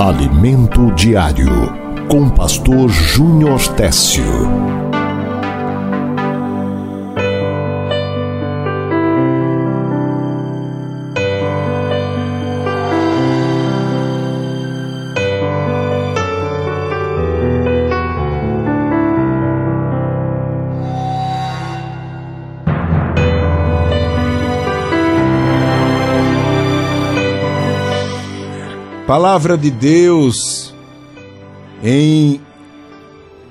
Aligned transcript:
Alimento 0.00 0.90
Diário, 0.94 1.50
com 2.08 2.30
Pastor 2.30 2.88
Júnior 2.88 3.60
Técio. 3.76 4.89
Palavra 29.10 29.58
de 29.58 29.72
Deus 29.72 30.72
em 31.82 32.40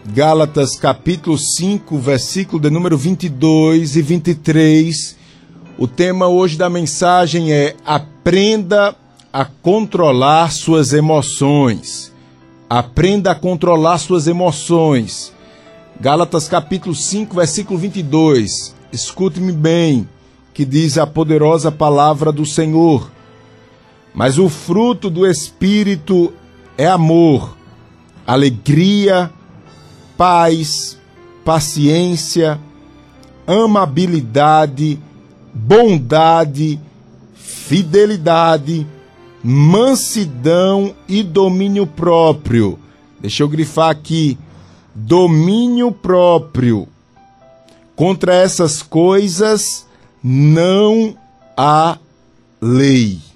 Gálatas 0.06 0.78
capítulo 0.80 1.38
5, 1.38 1.98
versículo 1.98 2.62
de 2.62 2.70
número 2.70 2.98
22 2.98 3.98
e 3.98 4.02
23. 4.02 5.18
O 5.78 5.86
tema 5.86 6.30
hoje 6.30 6.58
da 6.58 6.70
mensagem 6.70 7.52
é 7.52 7.76
Aprenda 7.86 8.96
a 9.34 9.44
controlar 9.44 10.50
suas 10.54 10.94
emoções. 10.94 12.14
Aprenda 12.70 13.32
a 13.32 13.36
controlar 13.36 13.98
suas 13.98 14.28
emoções. 14.28 15.34
Gálatas 16.00 16.48
capítulo 16.48 16.96
5, 16.96 17.36
versículo 17.36 17.78
22. 17.78 18.74
Escute-me 18.94 19.52
bem, 19.52 20.08
que 20.54 20.64
diz 20.64 20.98
a 20.98 21.06
poderosa 21.06 21.70
palavra 21.70 22.32
do 22.32 22.46
Senhor. 22.46 23.12
Mas 24.14 24.38
o 24.38 24.50
fruto 24.50 25.10
do 25.10 25.26
Espírito 25.26 26.34
é 26.78 26.88
amor, 26.88 27.56
alegria, 28.26 29.32
paz, 30.18 30.98
paciência, 31.46 32.60
amabilidade, 33.48 35.00
bondade, 35.54 36.80
fidelidade, 37.34 38.86
mansidão 39.44 40.94
e 41.08 41.24
domínio 41.24 41.88
próprio. 41.88 42.78
Deixa 43.20 43.44
eu 43.44 43.50
grifar 43.50 43.90
aqui: 43.90 44.38
domínio 44.94 45.92
próprio. 45.92 46.88
Contra 47.96 48.34
essas 48.34 48.82
coisas 48.82 49.86
não 50.24 51.16
há 51.56 51.98
lei. 52.62 53.29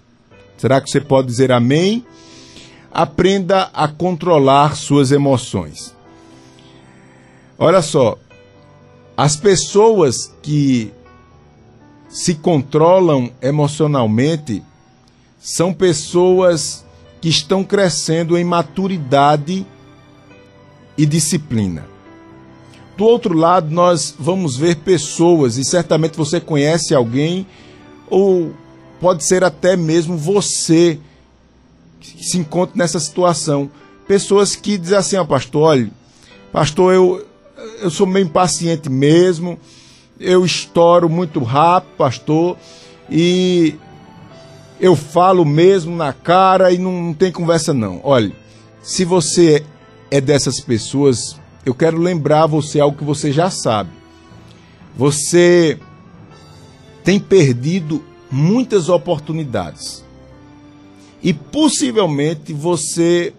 Será 0.63 0.79
que 0.79 0.89
você 0.89 1.01
pode 1.01 1.27
dizer 1.27 1.51
amém? 1.51 2.05
Aprenda 2.89 3.69
a 3.73 3.85
controlar 3.85 4.77
suas 4.77 5.11
emoções. 5.11 5.93
Olha 7.59 7.81
só, 7.81 8.17
as 9.17 9.35
pessoas 9.35 10.33
que 10.41 10.89
se 12.07 12.35
controlam 12.35 13.29
emocionalmente 13.41 14.63
são 15.37 15.73
pessoas 15.73 16.85
que 17.19 17.27
estão 17.27 17.61
crescendo 17.61 18.37
em 18.37 18.45
maturidade 18.45 19.67
e 20.97 21.05
disciplina. 21.05 21.85
Do 22.95 23.03
outro 23.03 23.37
lado, 23.37 23.69
nós 23.69 24.15
vamos 24.17 24.55
ver 24.55 24.77
pessoas, 24.77 25.57
e 25.57 25.65
certamente 25.65 26.15
você 26.15 26.39
conhece 26.39 26.95
alguém, 26.95 27.45
ou 28.09 28.62
pode 28.99 29.25
ser 29.25 29.43
até 29.43 29.75
mesmo 29.75 30.17
você 30.17 30.99
que 31.99 32.23
se 32.23 32.37
encontra 32.37 32.75
nessa 32.75 32.99
situação. 32.99 33.69
Pessoas 34.07 34.55
que 34.55 34.77
dizem 34.77 34.97
assim, 34.97 35.15
ó, 35.15 35.25
pastor, 35.25 35.61
olha, 35.61 35.91
pastor, 36.51 36.93
eu, 36.93 37.25
eu 37.81 37.89
sou 37.89 38.05
meio 38.05 38.25
impaciente 38.25 38.89
mesmo, 38.89 39.57
eu 40.19 40.45
estouro 40.45 41.09
muito 41.09 41.41
rápido, 41.41 41.95
pastor, 41.97 42.57
e 43.09 43.75
eu 44.79 44.95
falo 44.95 45.45
mesmo 45.45 45.95
na 45.95 46.11
cara 46.11 46.71
e 46.71 46.77
não, 46.77 46.91
não 46.91 47.13
tem 47.13 47.31
conversa 47.31 47.73
não. 47.73 48.01
Olha, 48.03 48.33
se 48.81 49.05
você 49.05 49.63
é 50.11 50.19
dessas 50.19 50.59
pessoas, 50.59 51.39
eu 51.65 51.73
quero 51.73 51.97
lembrar 51.97 52.45
você 52.45 52.79
algo 52.79 52.97
que 52.97 53.03
você 53.03 53.31
já 53.31 53.49
sabe. 53.49 53.89
Você 54.95 55.79
tem 57.03 57.19
perdido 57.19 58.03
muitas 58.33 58.89
oportunidades. 58.89 60.03
E 61.21 61.31
possivelmente 61.33 62.51
você 62.51 63.31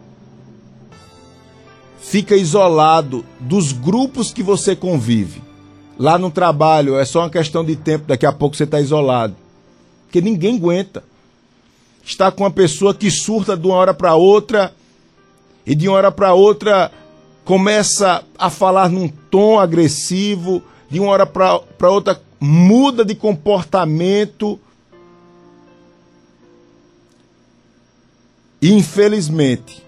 fica 2.00 2.36
isolado 2.36 3.24
dos 3.40 3.72
grupos 3.72 4.32
que 4.32 4.42
você 4.42 4.76
convive. 4.76 5.42
Lá 5.98 6.16
no 6.16 6.30
trabalho 6.30 6.96
é 6.96 7.04
só 7.04 7.20
uma 7.20 7.30
questão 7.30 7.64
de 7.64 7.74
tempo, 7.74 8.06
daqui 8.06 8.24
a 8.24 8.32
pouco 8.32 8.56
você 8.56 8.62
está 8.62 8.80
isolado. 8.80 9.34
Porque 10.04 10.20
ninguém 10.20 10.56
aguenta. 10.56 11.02
Está 12.04 12.30
com 12.30 12.44
uma 12.44 12.50
pessoa 12.50 12.94
que 12.94 13.10
surta 13.10 13.56
de 13.56 13.66
uma 13.66 13.74
hora 13.74 13.92
para 13.92 14.14
outra 14.14 14.72
e 15.66 15.74
de 15.74 15.88
uma 15.88 15.96
hora 15.96 16.12
para 16.12 16.34
outra 16.34 16.92
começa 17.44 18.22
a 18.38 18.48
falar 18.48 18.88
num 18.88 19.08
tom 19.08 19.58
agressivo, 19.58 20.62
de 20.88 21.00
uma 21.00 21.10
hora 21.10 21.26
para 21.26 21.90
outra 21.90 22.20
muda 22.38 23.04
de 23.04 23.14
comportamento 23.14 24.60
Infelizmente, 28.66 29.84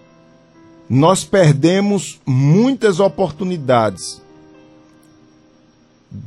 nós 0.86 1.24
perdemos 1.24 2.20
muitas 2.26 3.00
oportunidades. 3.00 4.20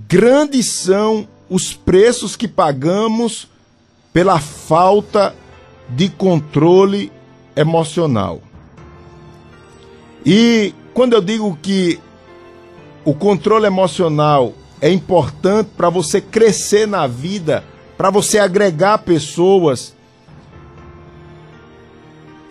Grandes 0.08 0.74
são 0.74 1.28
os 1.48 1.74
preços 1.74 2.36
que 2.36 2.48
pagamos 2.48 3.48
pela 4.12 4.40
falta 4.40 5.36
de 5.90 6.10
controle 6.10 7.12
emocional. 7.56 8.42
E 10.26 10.74
quando 10.92 11.14
eu 11.14 11.22
digo 11.22 11.56
que 11.62 12.00
o 13.06 13.14
controle 13.14 13.68
emocional 13.68 14.56
é 14.82 14.90
importante 14.90 15.70
para 15.78 15.92
você 15.92 16.20
crescer 16.20 16.88
na 16.88 17.06
vida, 17.06 17.64
para 17.96 18.10
você 18.10 18.40
agregar 18.40 18.98
pessoas, 18.98 19.94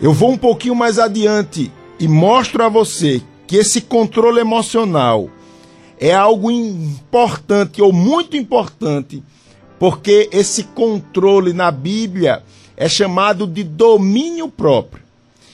eu 0.01 0.13
vou 0.13 0.31
um 0.31 0.39
pouquinho 0.39 0.75
mais 0.75 0.99
adiante 0.99 1.73
e 1.99 2.07
mostro 2.07 2.65
a 2.65 2.69
você 2.69 3.21
que 3.47 3.57
esse 3.57 3.81
controle 3.81 4.41
emocional 4.41 5.29
é 5.99 6.15
algo 6.15 6.51
importante 6.51 7.83
ou 7.83 7.93
muito 7.93 8.37
importante, 8.37 9.23
porque 9.79 10.29
esse 10.33 10.65
controle 10.65 11.53
na 11.53 11.71
Bíblia 11.71 12.43
é 12.77 12.89
chamado 12.89 13.47
de 13.47 13.65
domínio 13.65 14.49
próprio. 14.49 15.03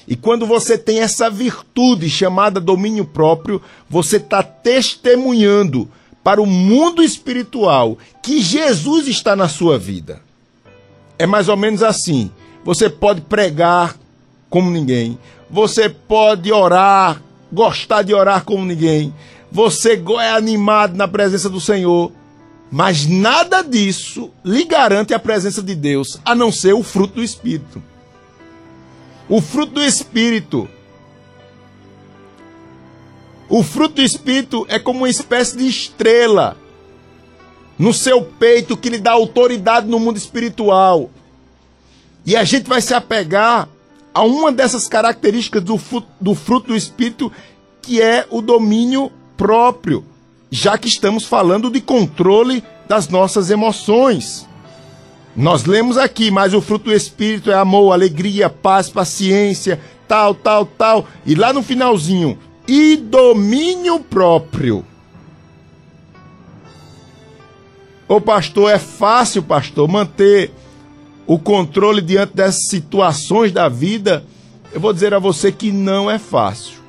E 0.06 0.15
quando 0.15 0.44
você 0.44 0.77
tem 0.77 1.00
essa 1.00 1.31
virtude 1.31 2.10
chamada 2.10 2.60
domínio 2.60 3.06
próprio, 3.06 3.62
você 3.88 4.19
está 4.19 4.43
testemunhando 4.43 5.88
para 6.22 6.43
o 6.43 6.47
mundo 6.47 7.03
espiritual 7.03 7.97
que 8.22 8.43
Jesus 8.43 9.09
está 9.09 9.34
na 9.34 9.49
sua 9.49 9.78
vida. 9.78 10.21
É 11.19 11.27
mais 11.27 11.49
ou 11.49 11.56
menos 11.56 11.83
assim. 11.83 12.31
Você 12.65 12.91
pode 12.91 13.22
pregar 13.22 13.97
como 14.54 14.70
ninguém. 14.70 15.19
Você 15.50 15.88
pode 15.88 16.53
orar, 16.53 17.20
gostar 17.53 18.03
de 18.03 18.15
orar 18.15 18.44
como 18.44 18.65
ninguém. 18.65 19.12
Você 19.50 20.00
é 20.20 20.31
animado 20.31 20.97
na 20.97 21.09
presença 21.09 21.50
do 21.50 21.60
Senhor. 21.60 22.12
Mas 22.70 23.04
nada 23.04 23.62
disso 23.62 24.31
lhe 24.44 24.65
garante 24.65 25.12
a 25.12 25.19
presença 25.19 25.60
de 25.60 25.75
Deus, 25.75 26.20
a 26.25 26.37
não 26.37 26.53
ser 26.53 26.72
o 26.72 26.84
fruto 26.84 27.15
do 27.15 27.25
Espírito. 27.25 27.82
O 29.28 29.41
fruto 29.41 29.72
do 29.72 29.83
Espírito. 29.83 30.68
O 33.48 33.65
fruto 33.65 33.97
do 33.97 34.03
Espírito 34.03 34.65
é 34.68 34.78
como 34.78 35.00
uma 35.00 35.10
espécie 35.10 35.57
de 35.57 35.66
estrela 35.66 36.57
no 37.77 37.92
seu 37.92 38.22
peito 38.22 38.77
que 38.77 38.89
lhe 38.89 38.98
dá 38.98 39.10
autoridade 39.10 39.89
no 39.89 39.98
mundo 39.98 40.16
espiritual. 40.16 41.10
E 42.24 42.36
a 42.36 42.45
gente 42.45 42.68
vai 42.68 42.80
se 42.80 42.95
apegar 42.95 43.68
a 44.15 44.22
uma 44.22 44.53
dessas 44.53 44.87
características 44.87 45.63
do, 45.65 45.81
do 46.21 46.34
fruto 46.34 46.69
do 46.69 46.77
Espírito, 46.77 47.33
que 47.83 48.01
é 48.01 48.25
o 48.31 48.41
domínio 48.41 49.11
próprio, 49.37 50.05
já 50.51 50.78
que 50.78 50.87
estamos 50.87 51.25
falando 51.25 51.69
de 51.69 51.81
controle 51.81 52.63
das 52.89 53.09
nossas 53.09 53.51
emoções. 53.51 54.47
Nós 55.34 55.65
lemos 55.65 55.99
aqui, 55.99 56.31
mas 56.31 56.55
o 56.55 56.61
fruto 56.61 56.84
do 56.84 56.95
Espírito 56.95 57.51
é 57.51 57.55
amor, 57.55 57.93
alegria, 57.93 58.49
paz, 58.49 58.89
paciência, 58.89 59.81
tal, 60.07 60.33
tal, 60.33 60.65
tal. 60.65 61.09
E 61.27 61.34
lá 61.34 61.53
no 61.53 61.60
finalzinho, 61.63 62.39
e 62.69 62.97
domínio 62.97 63.99
próprio. 63.99 64.84
Ô 68.07 68.21
pastor, 68.21 68.71
é 68.71 68.78
fácil, 68.78 69.43
pastor, 69.43 69.89
manter 69.89 70.53
o 71.26 71.38
controle 71.38 72.00
diante 72.00 72.34
dessas 72.34 72.66
situações 72.68 73.53
da 73.53 73.68
vida, 73.68 74.24
eu 74.72 74.80
vou 74.80 74.92
dizer 74.92 75.15
a 75.15 75.18
você 75.18 75.50
que 75.50 75.72
não 75.72 76.10
é 76.10 76.18
fácil. 76.18 76.82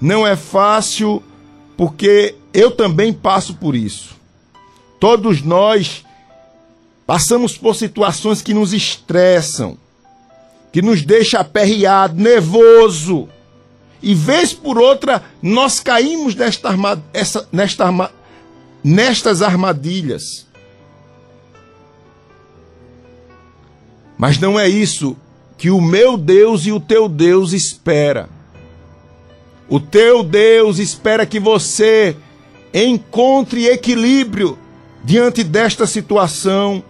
Não 0.00 0.26
é 0.26 0.36
fácil 0.36 1.22
porque 1.76 2.34
eu 2.52 2.70
também 2.70 3.12
passo 3.12 3.54
por 3.54 3.74
isso. 3.74 4.14
Todos 4.98 5.42
nós 5.42 6.04
passamos 7.06 7.56
por 7.56 7.74
situações 7.76 8.40
que 8.40 8.54
nos 8.54 8.72
estressam, 8.72 9.76
que 10.72 10.80
nos 10.82 11.02
deixa 11.02 11.38
aperreado, 11.38 12.20
nervoso. 12.20 13.28
E 14.02 14.14
vez 14.14 14.52
por 14.52 14.78
outra, 14.78 15.22
nós 15.42 15.80
caímos 15.80 16.34
nesta 16.34 16.70
essa, 17.12 17.48
nesta 17.52 18.10
nestas 18.82 19.40
armadilhas. 19.40 20.43
Mas 24.16 24.38
não 24.38 24.58
é 24.58 24.68
isso 24.68 25.16
que 25.56 25.70
o 25.70 25.80
meu 25.80 26.16
Deus 26.16 26.66
e 26.66 26.72
o 26.72 26.80
teu 26.80 27.08
Deus 27.08 27.52
espera. 27.52 28.28
O 29.68 29.80
teu 29.80 30.22
Deus 30.22 30.78
espera 30.78 31.24
que 31.24 31.40
você 31.40 32.16
encontre 32.72 33.66
equilíbrio 33.66 34.58
diante 35.02 35.42
desta 35.42 35.86
situação. 35.86 36.82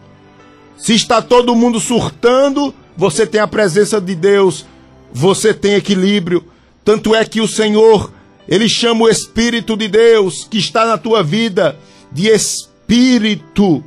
Se 0.76 0.94
está 0.94 1.22
todo 1.22 1.54
mundo 1.54 1.78
surtando, 1.78 2.74
você 2.96 3.26
tem 3.26 3.40
a 3.40 3.46
presença 3.46 4.00
de 4.00 4.14
Deus, 4.14 4.66
você 5.12 5.54
tem 5.54 5.74
equilíbrio. 5.74 6.44
Tanto 6.84 7.14
é 7.14 7.24
que 7.24 7.40
o 7.40 7.48
Senhor, 7.48 8.12
ele 8.48 8.68
chama 8.68 9.04
o 9.04 9.08
Espírito 9.08 9.76
de 9.76 9.88
Deus 9.88 10.46
que 10.50 10.58
está 10.58 10.84
na 10.84 10.98
tua 10.98 11.22
vida 11.22 11.78
de 12.10 12.28
Espírito. 12.28 13.82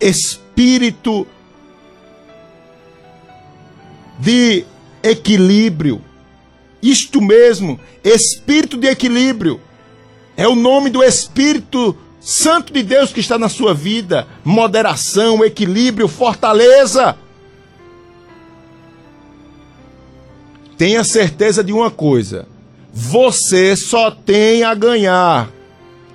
Espírito 0.00 1.26
de 4.18 4.64
equilíbrio. 5.02 6.02
Isto 6.82 7.20
mesmo, 7.20 7.78
espírito 8.04 8.76
de 8.76 8.86
equilíbrio. 8.86 9.60
É 10.36 10.46
o 10.46 10.54
nome 10.54 10.90
do 10.90 11.02
Espírito 11.02 11.96
Santo 12.20 12.72
de 12.72 12.82
Deus 12.82 13.12
que 13.12 13.20
está 13.20 13.38
na 13.38 13.48
sua 13.48 13.74
vida. 13.74 14.26
Moderação, 14.44 15.44
equilíbrio, 15.44 16.08
fortaleza. 16.08 17.16
Tenha 20.76 21.02
certeza 21.02 21.64
de 21.64 21.72
uma 21.72 21.90
coisa: 21.90 22.46
você 22.92 23.74
só 23.76 24.10
tem 24.10 24.62
a 24.62 24.74
ganhar 24.74 25.50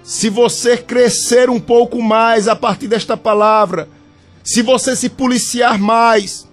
se 0.04 0.30
você 0.30 0.76
crescer 0.76 1.50
um 1.50 1.60
pouco 1.60 2.02
mais 2.02 2.48
a 2.50 2.56
partir 2.56 2.88
desta 2.88 3.16
palavra, 3.16 3.88
se 4.44 4.62
você 4.62 4.96
se 4.96 5.08
policiar 5.08 5.80
mais, 5.80 6.46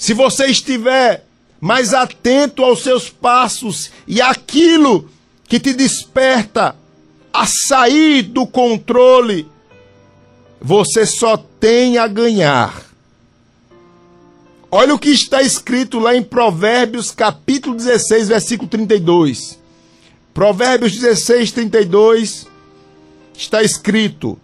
se 0.00 0.14
você 0.14 0.46
estiver 0.46 1.26
mais 1.60 1.92
atento 1.92 2.64
aos 2.64 2.82
seus 2.82 3.10
passos 3.10 3.90
e 4.08 4.18
aquilo 4.18 5.10
que 5.46 5.60
te 5.60 5.74
desperta 5.74 6.74
a 7.30 7.44
sair 7.46 8.22
do 8.22 8.46
controle, 8.46 9.46
você 10.58 11.04
só 11.04 11.36
tem 11.36 11.98
a 11.98 12.08
ganhar. 12.08 12.82
Olha 14.70 14.94
o 14.94 14.98
que 14.98 15.10
está 15.10 15.42
escrito 15.42 15.98
lá 15.98 16.16
em 16.16 16.22
Provérbios, 16.22 17.10
capítulo 17.10 17.76
16, 17.76 18.28
versículo 18.28 18.70
32. 18.70 19.58
Provérbios 20.32 20.92
16, 20.92 21.52
32 21.52 22.46
está 23.36 23.62
escrito: 23.62 24.38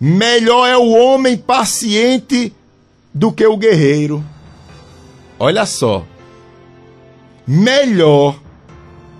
Melhor 0.00 0.66
é 0.66 0.76
o 0.76 0.88
homem 0.88 1.36
paciente 1.36 2.52
do 3.14 3.30
que 3.30 3.46
o 3.46 3.56
guerreiro. 3.56 4.24
Olha 5.38 5.64
só. 5.64 6.04
Melhor 7.46 8.38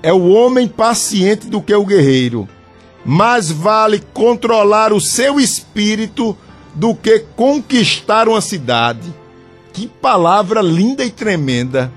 é 0.03 0.12
o 0.12 0.29
homem 0.29 0.67
paciente 0.67 1.47
do 1.47 1.62
que 1.62 1.75
o 1.75 1.85
guerreiro. 1.85 2.49
Mais 3.05 3.50
vale 3.50 4.03
controlar 4.12 4.93
o 4.93 5.00
seu 5.00 5.38
espírito 5.38 6.37
do 6.75 6.94
que 6.94 7.20
conquistar 7.37 8.29
uma 8.29 8.41
cidade. 8.41 9.15
Que 9.73 9.87
palavra 9.87 10.61
linda 10.61 11.05
e 11.05 11.11
tremenda. 11.11 11.93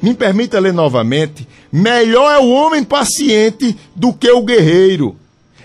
Me 0.00 0.14
permita 0.14 0.60
ler 0.60 0.72
novamente. 0.72 1.48
Melhor 1.70 2.30
é 2.32 2.38
o 2.38 2.50
homem 2.50 2.84
paciente 2.84 3.78
do 3.94 4.12
que 4.12 4.30
o 4.30 4.42
guerreiro. 4.42 5.16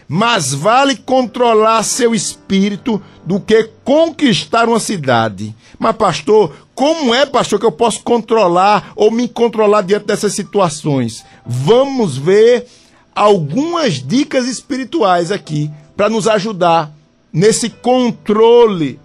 Mas 0.07 0.53
vale 0.53 0.95
controlar 0.95 1.83
seu 1.83 2.15
espírito 2.15 3.01
do 3.25 3.39
que 3.39 3.69
conquistar 3.83 4.69
uma 4.69 4.79
cidade. 4.79 5.53
Mas, 5.77 5.95
pastor, 5.95 6.53
como 6.73 7.13
é, 7.13 7.25
pastor, 7.25 7.59
que 7.59 7.65
eu 7.65 7.71
posso 7.71 8.01
controlar 8.03 8.93
ou 8.95 9.11
me 9.11 9.27
controlar 9.27 9.81
diante 9.81 10.05
dessas 10.05 10.33
situações? 10.33 11.25
Vamos 11.45 12.17
ver 12.17 12.67
algumas 13.13 13.95
dicas 13.95 14.47
espirituais 14.47 15.31
aqui 15.31 15.71
para 15.95 16.07
nos 16.07 16.27
ajudar 16.27 16.91
nesse 17.33 17.69
controle 17.69 18.99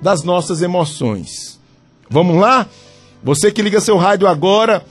das 0.00 0.22
nossas 0.22 0.62
emoções. 0.62 1.58
Vamos 2.08 2.36
lá? 2.36 2.66
Você 3.22 3.50
que 3.50 3.60
liga 3.60 3.80
seu 3.80 3.96
rádio 3.96 4.26
agora, 4.26 4.84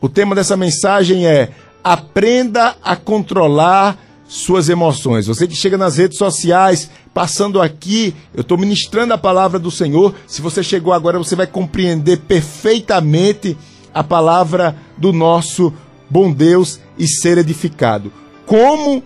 o 0.00 0.08
tema 0.08 0.34
dessa 0.34 0.56
mensagem 0.56 1.26
é: 1.26 1.50
aprenda 1.82 2.76
a 2.82 2.96
controlar 2.96 3.98
suas 4.28 4.68
emoções. 4.68 5.26
Você 5.26 5.46
que 5.46 5.54
chega 5.54 5.78
nas 5.78 5.96
redes 5.96 6.18
sociais, 6.18 6.90
passando 7.14 7.60
aqui, 7.60 8.14
eu 8.34 8.40
estou 8.40 8.58
ministrando 8.58 9.14
a 9.14 9.18
palavra 9.18 9.58
do 9.58 9.70
Senhor. 9.70 10.14
Se 10.26 10.42
você 10.42 10.62
chegou 10.62 10.92
agora, 10.92 11.18
você 11.18 11.36
vai 11.36 11.46
compreender 11.46 12.18
perfeitamente 12.20 13.56
a 13.94 14.02
palavra 14.02 14.76
do 14.96 15.12
nosso 15.12 15.72
bom 16.10 16.32
Deus 16.32 16.80
e 16.98 17.06
ser 17.06 17.38
edificado. 17.38 18.12
Como 18.44 19.02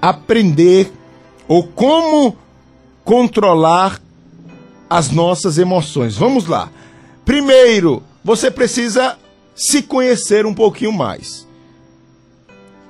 aprender 0.00 0.92
ou 1.48 1.64
como 1.64 2.36
controlar 3.04 4.00
as 4.88 5.10
nossas 5.10 5.58
emoções. 5.58 6.16
Vamos 6.16 6.46
lá. 6.46 6.70
Primeiro, 7.24 8.02
você 8.24 8.50
precisa 8.50 9.18
se 9.54 9.82
conhecer 9.82 10.46
um 10.46 10.54
pouquinho 10.54 10.92
mais. 10.92 11.46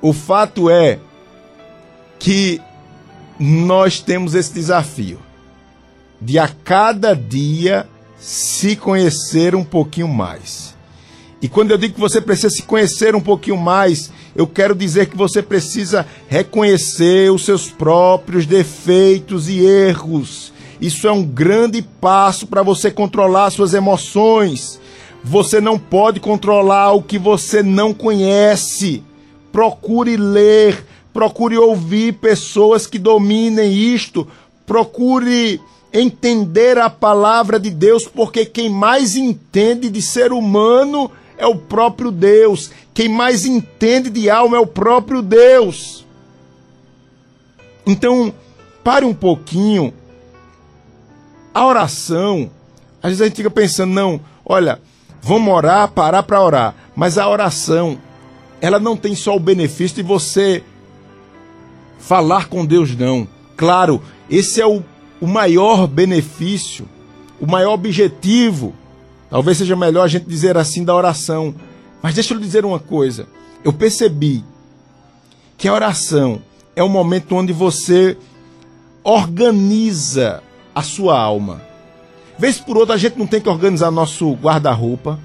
O 0.01 0.13
fato 0.13 0.69
é 0.69 0.99
que 2.19 2.61
nós 3.39 4.01
temos 4.01 4.35
esse 4.35 4.53
desafio 4.53 5.19
de 6.21 6.39
a 6.39 6.49
cada 6.49 7.15
dia 7.15 7.87
se 8.19 8.77
conhecer 8.77 9.55
um 9.55 9.65
pouquinho 9.65 10.09
mais. 10.09 10.75
E 11.41 11.49
quando 11.49 11.71
eu 11.71 11.79
digo 11.79 11.95
que 11.95 12.01
você 12.01 12.21
precisa 12.21 12.51
se 12.51 12.63
conhecer 12.63 13.15
um 13.15 13.21
pouquinho 13.21 13.57
mais, 13.57 14.11
eu 14.35 14.47
quero 14.47 14.75
dizer 14.75 15.07
que 15.07 15.17
você 15.17 15.43
precisa 15.43 16.07
reconhecer 16.29 17.31
os 17.31 17.45
seus 17.45 17.69
próprios 17.71 18.47
defeitos 18.47 19.49
e 19.49 19.61
erros. 19.65 20.53
Isso 20.81 21.07
é 21.07 21.13
um 21.13 21.23
grande 21.23 21.83
passo 21.83 22.47
para 22.47 22.63
você 22.63 22.91
controlar 22.91 23.51
suas 23.51 23.75
emoções. 23.75 24.81
Você 25.23 25.61
não 25.61 25.79
pode 25.79 26.21
controlar 26.21 26.93
o 26.93 27.03
que 27.03 27.19
você 27.19 27.63
não 27.63 27.93
conhece. 27.93 29.03
Procure 29.53 30.17
ler, 30.17 30.85
procure 31.17 31.57
ouvir 31.57 32.13
pessoas 32.13 32.87
que 32.87 32.99
dominem 32.99 33.73
isto, 33.73 34.29
procure 34.67 35.59
entender 35.91 36.77
a 36.77 36.91
palavra 36.91 37.59
de 37.59 37.71
Deus, 37.71 38.07
porque 38.07 38.45
quem 38.45 38.69
mais 38.69 39.17
entende 39.17 39.89
de 39.89 40.03
ser 40.03 40.31
humano 40.31 41.11
é 41.39 41.47
o 41.47 41.57
próprio 41.57 42.11
Deus, 42.11 42.71
quem 42.93 43.09
mais 43.09 43.47
entende 43.47 44.11
de 44.11 44.29
alma 44.29 44.59
é 44.59 44.61
o 44.61 44.67
próprio 44.67 45.23
Deus. 45.23 46.05
Então, 47.87 48.31
pare 48.85 49.07
um 49.07 49.15
pouquinho. 49.15 49.95
A 51.55 51.67
oração, 51.67 52.51
às 53.03 53.09
vezes 53.09 53.23
a 53.23 53.25
gente 53.25 53.37
fica 53.37 53.51
pensando, 53.51 53.95
não, 53.95 54.21
olha, 54.45 54.83
vamos 55.23 55.51
orar, 55.51 55.91
parar 55.93 56.25
para 56.25 56.43
orar, 56.43 56.75
mas 56.95 57.17
a 57.17 57.27
oração, 57.27 57.99
ela 58.61 58.79
não 58.79 58.99
tem 58.99 59.15
só 59.15 59.35
o 59.35 59.41
benefício 59.41 59.97
de 59.97 60.03
você 60.03 60.63
falar 61.99 62.49
com 62.49 62.65
Deus, 62.65 62.95
não. 62.97 63.27
Claro, 63.57 64.03
esse 64.31 64.61
é 64.61 64.67
o, 64.67 64.83
o 65.21 65.27
maior 65.27 65.87
benefício, 65.87 66.89
o 67.41 67.47
maior 67.47 67.73
objetivo. 67.75 68.75
Talvez 69.31 69.59
seja 69.59 69.75
melhor 69.75 70.05
a 70.05 70.09
gente 70.09 70.27
dizer 70.27 70.57
assim 70.57 70.85
da 70.85 70.95
oração. 70.95 71.55
Mas 72.03 72.15
deixa 72.15 72.33
eu 72.33 72.39
lhe 72.39 72.45
dizer 72.45 72.65
uma 72.65 72.79
coisa. 72.79 73.27
Eu 73.65 73.73
percebi 73.73 74.45
que 75.59 75.69
a 75.69 75.73
oração 75.73 76.41
é 76.75 76.85
um 76.85 76.89
momento 76.89 77.35
onde 77.35 77.53
você 77.53 78.17
organiza 79.03 80.43
a 80.75 80.83
sua 80.83 81.19
alma. 81.19 81.63
Vez 82.39 82.59
por 82.59 82.77
outra 82.77 82.95
a 82.95 82.99
gente 82.99 83.19
não 83.19 83.27
tem 83.27 83.41
que 83.41 83.49
organizar 83.49 83.91
nosso 83.91 84.33
guarda-roupa. 84.35 85.19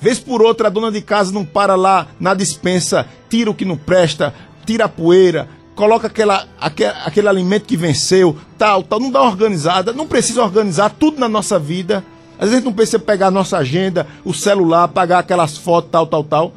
Vez 0.00 0.18
por 0.18 0.42
outra 0.42 0.66
a 0.66 0.70
dona 0.70 0.90
de 0.90 1.00
casa 1.00 1.32
não 1.32 1.44
para 1.44 1.74
lá 1.74 2.08
na 2.18 2.34
dispensa, 2.34 3.06
tira 3.30 3.50
o 3.50 3.54
que 3.54 3.64
não 3.64 3.76
presta, 3.76 4.34
tira 4.66 4.84
a 4.84 4.88
poeira, 4.88 5.48
coloca 5.76 6.06
aquela, 6.06 6.48
aquele, 6.58 6.90
aquele 7.04 7.28
alimento 7.28 7.66
que 7.66 7.76
venceu, 7.76 8.36
tal, 8.56 8.82
tal, 8.82 8.98
não 8.98 9.10
dá 9.10 9.22
organizada, 9.22 9.92
não 9.92 10.08
precisa 10.08 10.42
organizar 10.42 10.88
tudo 10.88 11.20
na 11.20 11.28
nossa 11.28 11.58
vida. 11.58 12.02
Às 12.38 12.50
vezes 12.50 12.64
não 12.64 12.72
precisa 12.72 12.98
pegar 12.98 13.28
a 13.28 13.30
nossa 13.30 13.58
agenda, 13.58 14.06
o 14.24 14.34
celular, 14.34 14.84
apagar 14.84 15.20
aquelas 15.20 15.56
fotos, 15.56 15.90
tal, 15.90 16.06
tal, 16.06 16.24
tal. 16.24 16.52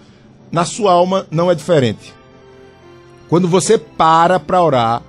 Na 0.52 0.66
sua 0.66 0.94
alma 0.94 1.28
não 1.30 1.52
é 1.52 1.56
diferente. 1.56 2.14
Quando 3.28 3.48
você 3.48 3.78
para 3.78 4.40
para 4.40 4.64
orar, 4.64 5.04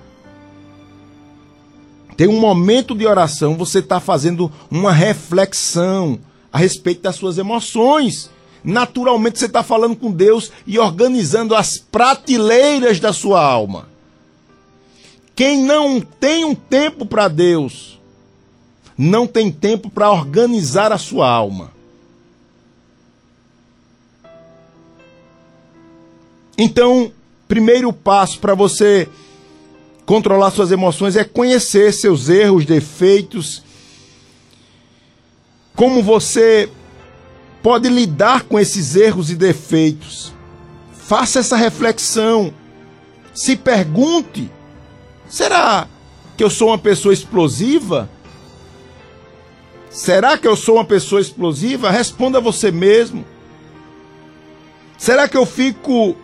tem 2.15 2.27
um 2.27 2.39
momento 2.39 2.93
de 2.93 3.07
oração, 3.07 3.55
você 3.55 3.79
está 3.79 3.99
fazendo 3.99 4.51
uma 4.69 4.91
reflexão 4.91 6.19
a 6.53 6.57
respeito 6.57 7.01
das 7.01 7.15
suas 7.15 7.37
emoções. 7.37 8.29
Naturalmente 8.63 9.39
você 9.39 9.45
está 9.45 9.63
falando 9.63 9.95
com 9.95 10.11
Deus 10.11 10.51
e 10.67 10.77
organizando 10.77 11.55
as 11.55 11.77
prateleiras 11.77 12.99
da 12.99 13.11
sua 13.11 13.43
alma. 13.43 13.90
Quem 15.41 15.63
não 15.63 15.99
tem 15.99 16.45
um 16.45 16.53
tempo 16.53 17.03
para 17.03 17.27
Deus, 17.27 17.99
não 18.95 19.25
tem 19.25 19.51
tempo 19.51 19.89
para 19.89 20.11
organizar 20.11 20.91
a 20.91 20.99
sua 20.99 21.27
alma. 21.27 21.71
Então, 26.55 27.11
primeiro 27.47 27.91
passo 27.91 28.37
para 28.37 28.53
você 28.53 29.09
controlar 30.05 30.51
suas 30.51 30.71
emoções 30.71 31.15
é 31.15 31.23
conhecer 31.23 31.91
seus 31.91 32.29
erros, 32.29 32.63
defeitos, 32.63 33.63
como 35.75 36.03
você 36.03 36.69
pode 37.63 37.89
lidar 37.89 38.43
com 38.43 38.59
esses 38.59 38.95
erros 38.95 39.31
e 39.31 39.35
defeitos. 39.35 40.31
Faça 40.93 41.39
essa 41.39 41.55
reflexão. 41.55 42.53
Se 43.33 43.55
pergunte: 43.55 44.47
será 45.31 45.87
que 46.37 46.43
eu 46.43 46.49
sou 46.49 46.67
uma 46.67 46.77
pessoa 46.77 47.13
explosiva? 47.13 48.09
Será 49.89 50.37
que 50.37 50.47
eu 50.47 50.55
sou 50.55 50.75
uma 50.75 50.85
pessoa 50.85 51.19
explosiva? 51.19 51.89
Responda 51.89 52.39
você 52.39 52.71
mesmo. 52.71 53.25
Será 54.97 55.27
que 55.27 55.35
eu 55.35 55.45
fico 55.45 56.15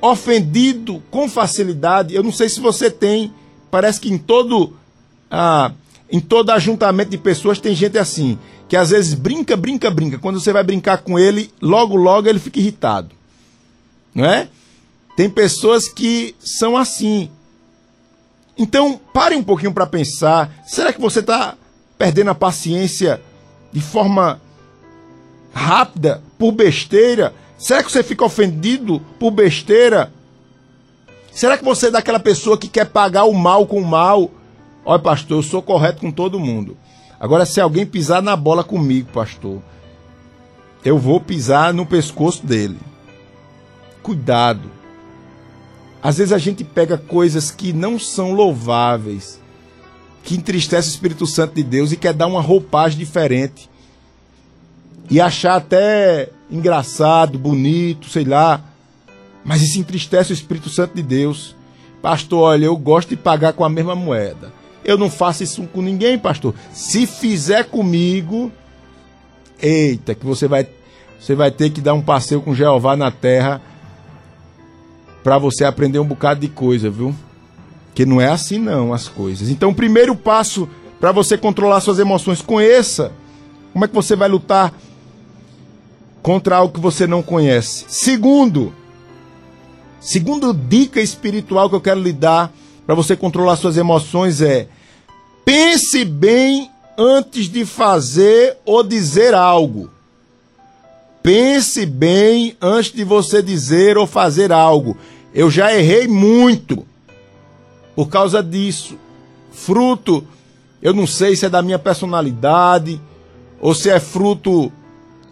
ofendido 0.00 1.02
com 1.10 1.28
facilidade? 1.28 2.14
Eu 2.14 2.22
não 2.22 2.32
sei 2.32 2.48
se 2.48 2.60
você 2.60 2.90
tem. 2.90 3.32
Parece 3.70 4.00
que 4.00 4.10
em 4.10 4.18
todo 4.18 4.72
ah, 5.30 5.72
em 6.10 6.20
todo 6.20 6.50
ajuntamento 6.50 7.10
de 7.10 7.18
pessoas 7.18 7.58
tem 7.58 7.74
gente 7.74 7.96
assim, 7.96 8.38
que 8.68 8.76
às 8.76 8.90
vezes 8.90 9.14
brinca, 9.14 9.56
brinca, 9.56 9.90
brinca. 9.90 10.18
Quando 10.18 10.38
você 10.38 10.52
vai 10.52 10.62
brincar 10.62 10.98
com 10.98 11.18
ele, 11.18 11.50
logo, 11.60 11.96
logo 11.96 12.28
ele 12.28 12.38
fica 12.38 12.60
irritado. 12.60 13.10
Não 14.14 14.26
é? 14.26 14.48
Tem 15.16 15.30
pessoas 15.30 15.88
que 15.88 16.34
são 16.38 16.76
assim. 16.76 17.30
Então, 18.56 19.00
pare 19.12 19.34
um 19.34 19.42
pouquinho 19.42 19.72
para 19.72 19.86
pensar. 19.86 20.50
Será 20.66 20.92
que 20.92 21.00
você 21.00 21.20
está 21.20 21.56
perdendo 21.96 22.30
a 22.30 22.34
paciência 22.34 23.20
de 23.72 23.80
forma 23.80 24.40
rápida, 25.52 26.22
por 26.38 26.52
besteira? 26.52 27.34
Será 27.58 27.82
que 27.82 27.90
você 27.90 28.02
fica 28.02 28.24
ofendido 28.24 29.00
por 29.18 29.30
besteira? 29.30 30.12
Será 31.32 31.56
que 31.56 31.64
você 31.64 31.86
é 31.86 31.90
daquela 31.90 32.20
pessoa 32.20 32.58
que 32.58 32.68
quer 32.68 32.86
pagar 32.86 33.24
o 33.24 33.32
mal 33.32 33.66
com 33.66 33.80
o 33.80 33.86
mal? 33.86 34.30
Olha, 34.84 34.98
pastor, 34.98 35.38
eu 35.38 35.42
sou 35.42 35.62
correto 35.62 36.00
com 36.00 36.10
todo 36.10 36.40
mundo. 36.40 36.76
Agora, 37.18 37.46
se 37.46 37.60
alguém 37.60 37.86
pisar 37.86 38.20
na 38.20 38.36
bola 38.36 38.64
comigo, 38.64 39.08
pastor, 39.12 39.62
eu 40.84 40.98
vou 40.98 41.20
pisar 41.20 41.72
no 41.72 41.86
pescoço 41.86 42.44
dele. 42.44 42.78
Cuidado. 44.02 44.81
Às 46.02 46.18
vezes 46.18 46.32
a 46.32 46.38
gente 46.38 46.64
pega 46.64 46.98
coisas 46.98 47.50
que 47.50 47.72
não 47.72 47.98
são 47.98 48.32
louváveis 48.32 49.40
que 50.24 50.34
entristece 50.36 50.88
o 50.88 50.90
Espírito 50.90 51.26
Santo 51.26 51.54
de 51.54 51.62
Deus 51.62 51.92
e 51.92 51.96
quer 51.96 52.12
dar 52.12 52.26
uma 52.26 52.40
roupagem 52.40 52.98
diferente. 52.98 53.68
E 55.10 55.20
achar 55.20 55.56
até 55.56 56.28
engraçado, 56.50 57.38
bonito, 57.38 58.08
sei 58.08 58.24
lá. 58.24 58.62
Mas 59.44 59.62
isso 59.62 59.78
entristece 59.78 60.32
o 60.32 60.34
Espírito 60.34 60.70
Santo 60.70 60.94
de 60.94 61.02
Deus. 61.02 61.56
Pastor, 62.00 62.40
olha, 62.40 62.66
eu 62.66 62.76
gosto 62.76 63.10
de 63.10 63.16
pagar 63.16 63.52
com 63.52 63.64
a 63.64 63.68
mesma 63.68 63.94
moeda. 63.94 64.52
Eu 64.84 64.96
não 64.96 65.10
faço 65.10 65.42
isso 65.42 65.62
com 65.68 65.82
ninguém, 65.82 66.18
pastor. 66.18 66.54
Se 66.72 67.06
fizer 67.06 67.64
comigo, 67.64 68.50
eita, 69.60 70.14
que 70.14 70.24
você 70.24 70.48
vai, 70.48 70.66
você 71.20 71.34
vai 71.34 71.50
ter 71.50 71.70
que 71.70 71.80
dar 71.80 71.94
um 71.94 72.02
passeio 72.02 72.40
com 72.40 72.54
Jeová 72.54 72.96
na 72.96 73.10
terra 73.10 73.60
para 75.22 75.38
você 75.38 75.64
aprender 75.64 75.98
um 75.98 76.04
bocado 76.04 76.40
de 76.40 76.48
coisa, 76.48 76.90
viu? 76.90 77.14
Que 77.94 78.04
não 78.04 78.20
é 78.20 78.28
assim 78.28 78.58
não 78.58 78.92
as 78.92 79.08
coisas. 79.08 79.48
Então, 79.48 79.70
o 79.70 79.74
primeiro 79.74 80.16
passo 80.16 80.68
para 81.00 81.12
você 81.12 81.36
controlar 81.36 81.80
suas 81.80 81.98
emoções, 81.98 82.40
conheça 82.40 83.12
como 83.72 83.84
é 83.84 83.88
que 83.88 83.94
você 83.94 84.14
vai 84.14 84.28
lutar 84.28 84.72
contra 86.22 86.56
algo 86.56 86.72
que 86.72 86.80
você 86.80 87.06
não 87.06 87.22
conhece. 87.22 87.84
Segundo, 87.88 88.72
segundo 90.00 90.54
dica 90.54 91.00
espiritual 91.00 91.68
que 91.68 91.74
eu 91.74 91.80
quero 91.80 92.00
lhe 92.00 92.12
dar 92.12 92.52
para 92.86 92.94
você 92.94 93.16
controlar 93.16 93.56
suas 93.56 93.76
emoções 93.76 94.40
é 94.40 94.68
pense 95.44 96.04
bem 96.04 96.70
antes 96.96 97.48
de 97.48 97.64
fazer 97.64 98.56
ou 98.64 98.82
dizer 98.82 99.34
algo. 99.34 99.90
Pense 101.22 101.86
bem 101.86 102.56
antes 102.60 102.92
de 102.92 103.04
você 103.04 103.40
dizer 103.42 103.96
ou 103.96 104.06
fazer 104.06 104.50
algo. 104.52 104.96
Eu 105.32 105.50
já 105.50 105.72
errei 105.72 106.08
muito 106.08 106.84
por 107.94 108.08
causa 108.08 108.42
disso. 108.42 108.98
Fruto, 109.52 110.26
eu 110.80 110.92
não 110.92 111.06
sei 111.06 111.36
se 111.36 111.46
é 111.46 111.48
da 111.48 111.62
minha 111.62 111.78
personalidade 111.78 113.00
ou 113.60 113.74
se 113.74 113.88
é 113.88 114.00
fruto 114.00 114.72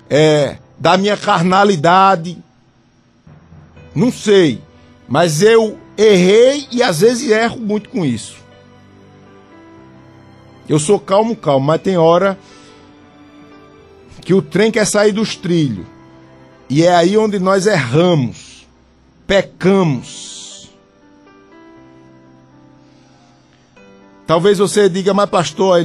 é, 0.09 0.59
da 0.79 0.97
minha 0.97 1.17
carnalidade. 1.17 2.39
Não 3.95 4.13
sei. 4.13 4.61
Mas 5.09 5.43
eu 5.43 5.77
errei 5.99 6.69
e 6.71 6.83
às 6.85 7.01
vezes 7.01 7.29
erro 7.29 7.59
muito 7.59 7.89
com 7.89 8.05
isso. 8.05 8.37
Eu 10.69 10.79
sou 10.79 11.01
calmo, 11.01 11.35
calmo, 11.35 11.67
mas 11.67 11.83
tem 11.83 11.99
hora 11.99 12.39
que 14.21 14.35
o 14.35 14.43
trem 14.43 14.71
quer 14.71 14.87
sair 14.87 15.13
dos 15.13 15.37
trilhos. 15.37 15.87
E 16.69 16.85
é 16.85 16.95
aí 16.95 17.17
onde 17.17 17.39
nós 17.39 17.67
erramos, 17.67 18.67
pecamos. 19.27 20.71
Talvez 24.27 24.59
você 24.59 24.89
diga, 24.89 25.13
mas 25.13 25.29
pastor, 25.29 25.85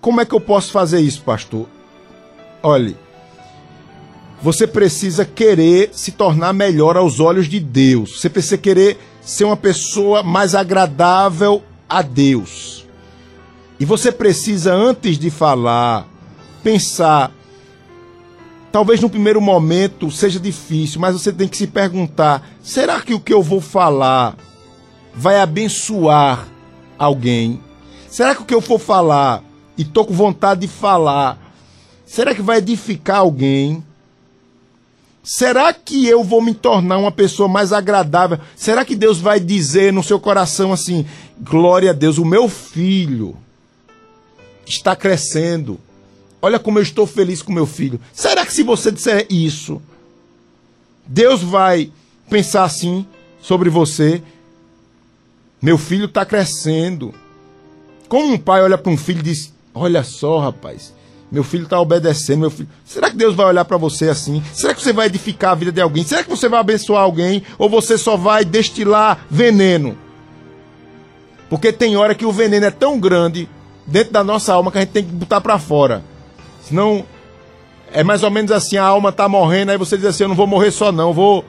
como 0.00 0.20
é 0.20 0.26
que 0.26 0.34
eu 0.34 0.40
posso 0.40 0.70
fazer 0.70 1.00
isso, 1.00 1.22
pastor? 1.22 1.66
Olhe, 2.62 2.96
você 4.42 4.66
precisa 4.66 5.24
querer 5.24 5.90
se 5.92 6.12
tornar 6.12 6.52
melhor 6.52 6.96
aos 6.96 7.20
olhos 7.20 7.48
de 7.48 7.60
Deus. 7.60 8.20
Você 8.20 8.28
precisa 8.28 8.58
querer 8.58 8.98
ser 9.22 9.44
uma 9.44 9.56
pessoa 9.56 10.22
mais 10.22 10.54
agradável 10.54 11.62
a 11.88 12.02
Deus. 12.02 12.84
E 13.78 13.84
você 13.84 14.12
precisa, 14.12 14.74
antes 14.74 15.18
de 15.18 15.30
falar, 15.30 16.06
pensar. 16.62 17.32
Talvez 18.70 19.00
no 19.00 19.10
primeiro 19.10 19.40
momento 19.40 20.10
seja 20.10 20.40
difícil, 20.40 21.00
mas 21.00 21.12
você 21.14 21.32
tem 21.32 21.48
que 21.48 21.56
se 21.56 21.66
perguntar: 21.66 22.46
será 22.62 23.00
que 23.00 23.14
o 23.14 23.20
que 23.20 23.32
eu 23.32 23.42
vou 23.42 23.60
falar 23.60 24.36
vai 25.14 25.38
abençoar 25.38 26.48
alguém? 26.98 27.60
Será 28.08 28.34
que 28.34 28.42
o 28.42 28.44
que 28.44 28.54
eu 28.54 28.60
for 28.60 28.78
falar 28.78 29.42
e 29.76 29.84
tô 29.84 30.04
com 30.04 30.14
vontade 30.14 30.62
de 30.62 30.68
falar, 30.68 31.38
será 32.06 32.34
que 32.34 32.42
vai 32.42 32.58
edificar 32.58 33.18
alguém? 33.18 33.82
Será 35.24 35.72
que 35.72 36.06
eu 36.06 36.24
vou 36.24 36.42
me 36.42 36.52
tornar 36.52 36.98
uma 36.98 37.12
pessoa 37.12 37.48
mais 37.48 37.72
agradável? 37.72 38.38
Será 38.56 38.84
que 38.84 38.96
Deus 38.96 39.18
vai 39.18 39.38
dizer 39.38 39.92
no 39.92 40.02
seu 40.02 40.18
coração 40.18 40.72
assim: 40.72 41.06
glória 41.40 41.90
a 41.90 41.94
Deus, 41.94 42.18
o 42.18 42.24
meu 42.24 42.48
filho 42.48 43.36
está 44.66 44.96
crescendo. 44.96 45.78
Olha 46.44 46.58
como 46.58 46.80
eu 46.80 46.82
estou 46.82 47.06
feliz 47.06 47.40
com 47.40 47.52
meu 47.52 47.66
filho. 47.66 48.00
Será 48.12 48.44
que 48.44 48.52
se 48.52 48.64
você 48.64 48.90
disser 48.90 49.26
isso, 49.30 49.80
Deus 51.06 51.40
vai 51.40 51.92
pensar 52.28 52.64
assim 52.64 53.06
sobre 53.40 53.70
você? 53.70 54.20
Meu 55.60 55.78
filho 55.78 56.06
está 56.06 56.26
crescendo. 56.26 57.14
Como 58.08 58.32
um 58.32 58.38
pai 58.38 58.60
olha 58.60 58.76
para 58.76 58.90
um 58.90 58.96
filho 58.96 59.20
e 59.20 59.22
diz: 59.22 59.52
Olha 59.72 60.02
só, 60.02 60.40
rapaz, 60.40 60.92
meu 61.30 61.44
filho 61.44 61.62
está 61.62 61.80
obedecendo. 61.80 62.40
Meu 62.40 62.50
filho... 62.50 62.68
Será 62.84 63.08
que 63.08 63.16
Deus 63.16 63.36
vai 63.36 63.46
olhar 63.46 63.64
para 63.64 63.76
você 63.76 64.08
assim? 64.08 64.42
Será 64.52 64.74
que 64.74 64.82
você 64.82 64.92
vai 64.92 65.06
edificar 65.06 65.52
a 65.52 65.54
vida 65.54 65.70
de 65.70 65.80
alguém? 65.80 66.02
Será 66.02 66.24
que 66.24 66.30
você 66.30 66.48
vai 66.48 66.58
abençoar 66.58 67.04
alguém? 67.04 67.44
Ou 67.56 67.70
você 67.70 67.96
só 67.96 68.16
vai 68.16 68.44
destilar 68.44 69.24
veneno? 69.30 69.96
Porque 71.48 71.72
tem 71.72 71.96
hora 71.96 72.16
que 72.16 72.26
o 72.26 72.32
veneno 72.32 72.66
é 72.66 72.70
tão 72.72 72.98
grande 72.98 73.48
dentro 73.86 74.12
da 74.12 74.24
nossa 74.24 74.52
alma 74.52 74.72
que 74.72 74.78
a 74.78 74.80
gente 74.80 74.90
tem 74.90 75.04
que 75.04 75.12
botar 75.12 75.40
para 75.40 75.56
fora. 75.58 76.02
Senão, 76.62 77.04
é 77.92 78.02
mais 78.02 78.22
ou 78.22 78.30
menos 78.30 78.50
assim: 78.50 78.76
a 78.76 78.84
alma 78.84 79.10
está 79.10 79.28
morrendo, 79.28 79.70
aí 79.70 79.78
você 79.78 79.96
diz 79.96 80.06
assim: 80.06 80.24
Eu 80.24 80.28
não 80.28 80.36
vou 80.36 80.46
morrer 80.46 80.70
só, 80.70 80.90
não, 80.90 81.12
vou 81.12 81.44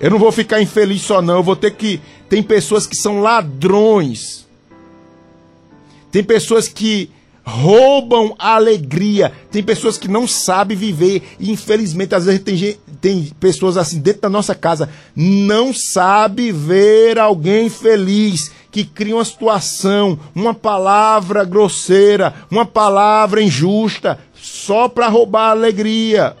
Eu 0.00 0.10
não 0.10 0.18
vou 0.18 0.30
ficar 0.30 0.60
infeliz 0.60 1.02
só 1.02 1.22
não, 1.22 1.36
eu 1.36 1.42
vou 1.42 1.56
ter 1.56 1.72
que 1.72 2.00
tem 2.28 2.42
pessoas 2.42 2.86
que 2.86 2.96
são 2.96 3.20
ladrões. 3.20 4.46
Tem 6.10 6.22
pessoas 6.22 6.68
que 6.68 7.10
roubam 7.44 8.34
a 8.38 8.54
alegria. 8.54 9.30
Tem 9.50 9.62
pessoas 9.62 9.98
que 9.98 10.08
não 10.08 10.26
sabem 10.26 10.76
viver. 10.76 11.22
E 11.38 11.50
infelizmente, 11.50 12.14
às 12.14 12.24
vezes, 12.24 12.40
tem, 12.40 12.78
tem 13.00 13.30
pessoas 13.38 13.76
assim 13.76 14.00
dentro 14.00 14.22
da 14.22 14.30
nossa 14.30 14.54
casa, 14.54 14.88
não 15.14 15.72
sabe 15.74 16.50
ver 16.50 17.18
alguém 17.18 17.68
feliz, 17.68 18.50
que 18.70 18.84
cria 18.84 19.14
uma 19.14 19.24
situação, 19.24 20.18
uma 20.34 20.54
palavra 20.54 21.44
grosseira, 21.44 22.34
uma 22.50 22.64
palavra 22.64 23.42
injusta, 23.42 24.18
só 24.34 24.88
para 24.88 25.08
roubar 25.08 25.48
a 25.48 25.50
alegria. 25.50 26.36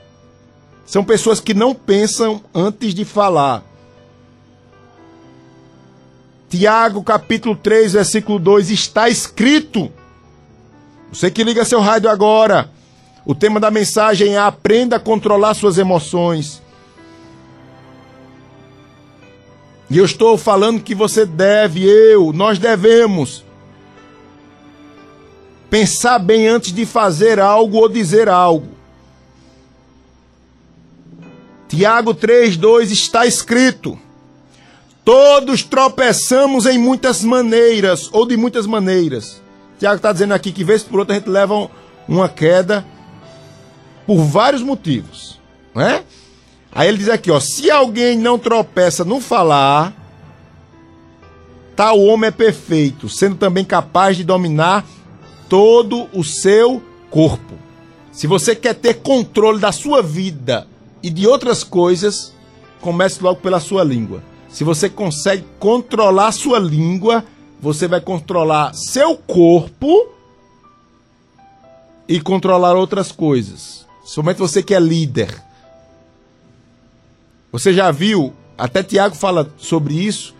São 0.86 1.04
pessoas 1.04 1.38
que 1.38 1.54
não 1.54 1.74
pensam 1.74 2.42
antes 2.54 2.94
de 2.94 3.04
falar. 3.04 3.62
Tiago 6.48 7.02
capítulo 7.02 7.56
3, 7.56 7.94
versículo 7.94 8.38
2, 8.38 8.70
está 8.70 9.08
escrito 9.08 9.90
você 11.14 11.30
que 11.30 11.44
liga 11.44 11.64
seu 11.64 11.80
rádio 11.80 12.10
agora. 12.10 12.68
O 13.24 13.36
tema 13.36 13.60
da 13.60 13.70
mensagem 13.70 14.34
é 14.34 14.38
aprenda 14.38 14.96
a 14.96 15.00
controlar 15.00 15.54
suas 15.54 15.78
emoções. 15.78 16.60
E 19.88 19.96
eu 19.96 20.04
estou 20.04 20.36
falando 20.36 20.82
que 20.82 20.92
você 20.92 21.24
deve, 21.24 21.84
eu, 21.84 22.32
nós 22.32 22.58
devemos 22.58 23.44
pensar 25.70 26.18
bem 26.18 26.48
antes 26.48 26.72
de 26.72 26.84
fazer 26.84 27.38
algo 27.38 27.78
ou 27.78 27.88
dizer 27.88 28.28
algo. 28.28 28.74
Tiago 31.68 32.12
3:2 32.12 32.90
está 32.90 33.24
escrito: 33.24 33.96
Todos 35.04 35.62
tropeçamos 35.62 36.66
em 36.66 36.76
muitas 36.76 37.22
maneiras 37.22 38.10
ou 38.12 38.26
de 38.26 38.36
muitas 38.36 38.66
maneiras. 38.66 39.43
Tiago 39.78 39.96
está 39.96 40.12
dizendo 40.12 40.34
aqui 40.34 40.52
que, 40.52 40.64
vez 40.64 40.82
por 40.82 41.00
outra, 41.00 41.14
a 41.14 41.18
gente 41.18 41.28
leva 41.28 41.70
uma 42.08 42.28
queda 42.28 42.84
por 44.06 44.18
vários 44.18 44.62
motivos. 44.62 45.40
Né? 45.74 46.04
Aí 46.72 46.88
ele 46.88 46.98
diz 46.98 47.08
aqui, 47.08 47.30
ó, 47.30 47.40
se 47.40 47.70
alguém 47.70 48.18
não 48.18 48.38
tropeça 48.38 49.04
no 49.04 49.20
falar, 49.20 49.92
tal 51.76 52.00
homem 52.00 52.28
é 52.28 52.32
perfeito, 52.32 53.08
sendo 53.08 53.36
também 53.36 53.64
capaz 53.64 54.16
de 54.16 54.24
dominar 54.24 54.84
todo 55.48 56.08
o 56.12 56.22
seu 56.22 56.82
corpo. 57.10 57.54
Se 58.12 58.26
você 58.26 58.54
quer 58.54 58.74
ter 58.74 58.94
controle 58.94 59.58
da 59.58 59.72
sua 59.72 60.02
vida 60.02 60.68
e 61.02 61.10
de 61.10 61.26
outras 61.26 61.64
coisas, 61.64 62.32
comece 62.80 63.22
logo 63.22 63.40
pela 63.40 63.58
sua 63.58 63.82
língua. 63.82 64.22
Se 64.48 64.62
você 64.62 64.88
consegue 64.88 65.44
controlar 65.58 66.28
a 66.28 66.32
sua 66.32 66.60
língua, 66.60 67.24
você 67.64 67.88
vai 67.88 67.98
controlar 67.98 68.74
seu 68.74 69.16
corpo 69.16 70.10
e 72.06 72.20
controlar 72.20 72.74
outras 72.74 73.10
coisas. 73.10 73.86
Somente 74.04 74.36
você 74.36 74.62
que 74.62 74.74
é 74.74 74.78
líder. 74.78 75.42
Você 77.50 77.72
já 77.72 77.90
viu, 77.90 78.34
até 78.58 78.82
Tiago 78.82 79.16
fala 79.16 79.50
sobre 79.56 79.94
isso, 79.94 80.34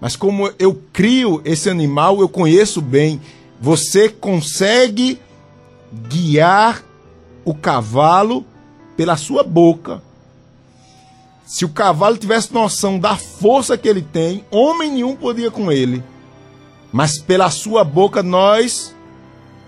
mas 0.00 0.16
como 0.16 0.50
eu 0.58 0.82
crio 0.90 1.42
esse 1.44 1.68
animal, 1.68 2.18
eu 2.22 2.30
conheço 2.30 2.80
bem. 2.80 3.20
Você 3.60 4.08
consegue 4.08 5.20
guiar 6.08 6.82
o 7.44 7.54
cavalo 7.54 8.42
pela 8.96 9.18
sua 9.18 9.42
boca. 9.42 10.00
Se 11.44 11.62
o 11.62 11.68
cavalo 11.68 12.16
tivesse 12.16 12.54
noção 12.54 12.98
da 12.98 13.18
força 13.18 13.76
que 13.76 13.86
ele 13.86 14.00
tem, 14.00 14.42
homem 14.50 14.90
nenhum 14.90 15.14
podia 15.14 15.50
com 15.50 15.70
ele 15.70 16.02
mas 16.92 17.18
pela 17.18 17.50
sua 17.50 17.84
boca 17.84 18.22
nós 18.22 18.94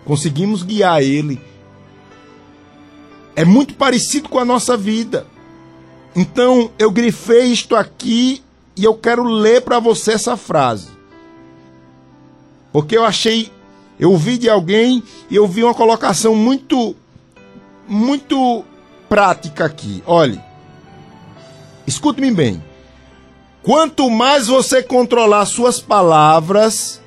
conseguimos 0.04 0.62
guiar 0.62 1.02
ele. 1.02 1.40
É 3.34 3.44
muito 3.44 3.74
parecido 3.74 4.28
com 4.28 4.38
a 4.38 4.44
nossa 4.44 4.76
vida. 4.76 5.26
Então 6.14 6.70
eu 6.78 6.90
grifei 6.90 7.44
isto 7.44 7.74
aqui 7.74 8.42
e 8.76 8.84
eu 8.84 8.94
quero 8.94 9.22
ler 9.24 9.62
para 9.62 9.78
você 9.78 10.12
essa 10.12 10.36
frase. 10.36 10.88
Porque 12.72 12.96
eu 12.96 13.04
achei, 13.04 13.50
eu 13.98 14.10
ouvi 14.10 14.38
de 14.38 14.48
alguém 14.48 15.02
e 15.30 15.36
eu 15.36 15.46
vi 15.46 15.62
uma 15.62 15.74
colocação 15.74 16.34
muito, 16.34 16.96
muito 17.86 18.64
prática 19.08 19.66
aqui. 19.66 20.02
Olhe, 20.06 20.40
escute-me 21.86 22.30
bem. 22.30 22.62
Quanto 23.62 24.10
mais 24.10 24.48
você 24.48 24.82
controlar 24.82 25.46
suas 25.46 25.80
palavras, 25.80 27.01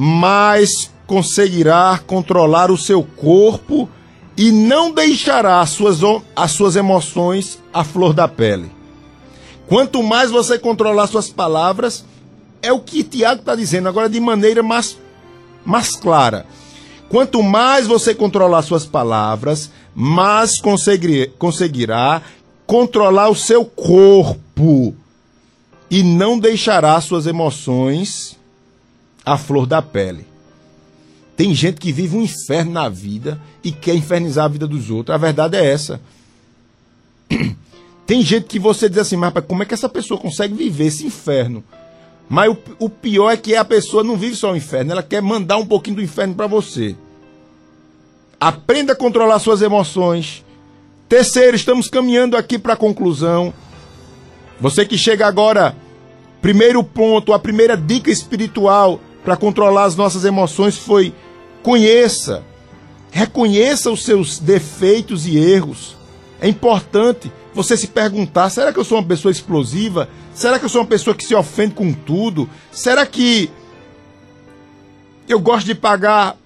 mas 0.00 0.92
conseguirá 1.08 2.00
controlar 2.06 2.70
o 2.70 2.78
seu 2.78 3.02
corpo 3.02 3.88
e 4.36 4.52
não 4.52 4.92
deixará 4.92 5.60
as 5.60 5.70
suas, 5.70 5.98
as 6.36 6.52
suas 6.52 6.76
emoções 6.76 7.58
à 7.74 7.82
flor 7.82 8.12
da 8.12 8.28
pele. 8.28 8.70
Quanto 9.66 10.00
mais 10.00 10.30
você 10.30 10.56
controlar 10.56 11.08
suas 11.08 11.28
palavras, 11.28 12.04
é 12.62 12.72
o 12.72 12.78
que 12.78 13.02
Tiago 13.02 13.40
está 13.40 13.56
dizendo, 13.56 13.88
agora 13.88 14.08
de 14.08 14.20
maneira 14.20 14.62
mais, 14.62 14.96
mais 15.66 15.96
clara. 15.96 16.46
Quanto 17.08 17.42
mais 17.42 17.88
você 17.88 18.14
controlar 18.14 18.62
suas 18.62 18.86
palavras, 18.86 19.68
mais 19.92 20.60
conseguir, 20.60 21.32
conseguirá 21.40 22.22
controlar 22.68 23.30
o 23.30 23.34
seu 23.34 23.64
corpo 23.64 24.94
e 25.90 26.04
não 26.04 26.38
deixará 26.38 27.00
suas 27.00 27.26
emoções 27.26 28.37
a 29.28 29.36
flor 29.36 29.66
da 29.66 29.82
pele. 29.82 30.26
Tem 31.36 31.54
gente 31.54 31.78
que 31.78 31.92
vive 31.92 32.16
um 32.16 32.22
inferno 32.22 32.72
na 32.72 32.88
vida 32.88 33.40
e 33.62 33.70
quer 33.70 33.94
infernizar 33.94 34.46
a 34.46 34.48
vida 34.48 34.66
dos 34.66 34.90
outros. 34.90 35.14
A 35.14 35.18
verdade 35.18 35.56
é 35.56 35.64
essa. 35.64 36.00
Tem 38.06 38.22
gente 38.22 38.46
que 38.46 38.58
você 38.58 38.88
diz 38.88 38.98
assim, 38.98 39.16
mas 39.16 39.32
como 39.46 39.62
é 39.62 39.66
que 39.66 39.74
essa 39.74 39.88
pessoa 39.88 40.18
consegue 40.18 40.54
viver 40.54 40.86
esse 40.86 41.06
inferno? 41.06 41.62
Mas 42.28 42.50
o, 42.50 42.86
o 42.86 42.90
pior 42.90 43.30
é 43.30 43.36
que 43.36 43.54
a 43.54 43.64
pessoa 43.64 44.02
não 44.02 44.16
vive 44.16 44.34
só 44.34 44.52
o 44.52 44.56
inferno, 44.56 44.92
ela 44.92 45.02
quer 45.02 45.20
mandar 45.20 45.58
um 45.58 45.66
pouquinho 45.66 45.96
do 45.96 46.02
inferno 46.02 46.34
para 46.34 46.46
você. 46.46 46.96
Aprenda 48.40 48.94
a 48.94 48.96
controlar 48.96 49.38
suas 49.38 49.60
emoções. 49.60 50.42
Terceiro, 51.08 51.54
estamos 51.54 51.88
caminhando 51.88 52.36
aqui 52.36 52.58
para 52.58 52.72
a 52.72 52.76
conclusão. 52.76 53.52
Você 54.58 54.86
que 54.86 54.96
chega 54.96 55.26
agora, 55.26 55.76
primeiro 56.40 56.82
ponto, 56.82 57.32
a 57.32 57.38
primeira 57.38 57.76
dica 57.76 58.10
espiritual 58.10 59.00
para 59.24 59.36
controlar 59.36 59.84
as 59.84 59.96
nossas 59.96 60.24
emoções 60.24 60.76
foi 60.76 61.14
conheça, 61.62 62.42
reconheça 63.10 63.90
os 63.90 64.04
seus 64.04 64.38
defeitos 64.38 65.26
e 65.26 65.36
erros. 65.36 65.96
É 66.40 66.48
importante 66.48 67.30
você 67.54 67.76
se 67.76 67.88
perguntar: 67.88 68.50
será 68.50 68.72
que 68.72 68.78
eu 68.78 68.84
sou 68.84 68.98
uma 68.98 69.06
pessoa 69.06 69.32
explosiva? 69.32 70.08
Será 70.34 70.58
que 70.58 70.64
eu 70.64 70.68
sou 70.68 70.80
uma 70.80 70.86
pessoa 70.86 71.14
que 71.14 71.24
se 71.24 71.34
ofende 71.34 71.74
com 71.74 71.92
tudo? 71.92 72.48
Será 72.70 73.04
que 73.04 73.50
eu 75.28 75.40
gosto 75.40 75.66
de 75.66 75.74
pagar 75.74 76.36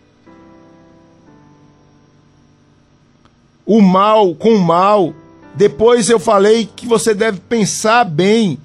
o 3.66 3.80
mal 3.80 4.34
com 4.34 4.54
o 4.54 4.60
mal? 4.60 5.14
Depois 5.54 6.08
eu 6.08 6.18
falei 6.18 6.68
que 6.74 6.86
você 6.86 7.12
deve 7.12 7.38
pensar 7.40 8.04
bem 8.04 8.58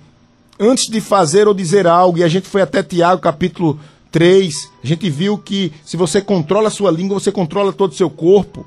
antes 0.58 0.88
de 0.90 1.02
fazer 1.02 1.48
ou 1.48 1.54
dizer 1.54 1.86
algo, 1.86 2.18
e 2.18 2.24
a 2.24 2.28
gente 2.28 2.48
foi 2.48 2.62
até 2.62 2.82
Tiago, 2.82 3.22
capítulo 3.22 3.80
3, 4.12 4.54
a 4.84 4.88
gente 4.88 5.10
viu 5.10 5.38
que 5.38 5.72
se 5.86 5.98
você 5.98 6.22
controla 6.22 6.68
a 6.68 6.72
sua 6.72 6.92
língua, 6.92 7.20
você 7.20 7.32
controla 7.32 7.74
todo 7.74 7.92
o 7.92 7.96
seu 7.96 8.10
corpo. 8.10 8.66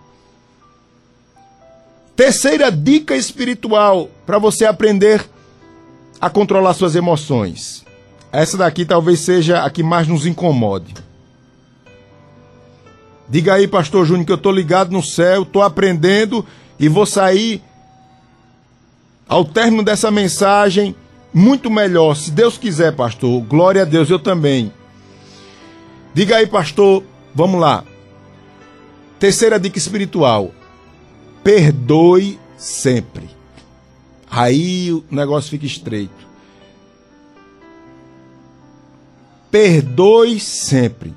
Terceira 2.15 2.71
dica 2.71 3.17
espiritual 3.17 4.11
para 4.27 4.39
você 4.39 4.65
aprender 4.67 5.29
a 6.21 6.29
controlar 6.29 6.75
suas 6.75 6.95
emoções. 6.95 7.85
Essa 8.31 8.57
daqui 8.57 8.85
talvez 8.85 9.21
seja 9.21 9.65
a 9.65 9.71
que 9.71 9.83
mais 9.83 10.07
nos 10.07 10.27
incomode. 10.27 10.95
Diga 13.29 13.55
aí, 13.55 13.67
pastor 13.67 14.05
Júnior, 14.05 14.27
que 14.27 14.33
eu 14.33 14.37
estou 14.37 14.53
ligado 14.53 14.93
no 14.93 15.03
céu, 15.03 15.43
estou 15.43 15.63
aprendendo 15.63 16.45
e 16.79 16.89
vou 16.89 17.07
sair 17.07 17.63
ao 19.29 19.45
término 19.45 19.85
dessa 19.85 20.11
mensagem 20.11 20.95
muito 21.33 21.71
melhor, 21.71 22.17
se 22.17 22.33
Deus 22.33 22.59
quiser, 22.59 22.95
pastor. 22.95 23.41
Glória 23.43 23.83
a 23.83 23.85
Deus, 23.85 24.11
eu 24.11 24.19
também. 24.19 24.73
Diga 26.13 26.37
aí, 26.37 26.47
pastor, 26.47 27.05
vamos 27.35 27.61
lá. 27.61 27.85
Terceira 29.19 29.61
dica 29.61 29.79
espiritual: 29.79 30.51
perdoe 31.45 32.39
sempre. 32.57 33.31
Aí 34.31 34.93
o 34.93 35.05
negócio 35.11 35.51
fica 35.51 35.67
estreito. 35.67 36.29
Perdoe 39.51 40.39
sempre. 40.39 41.13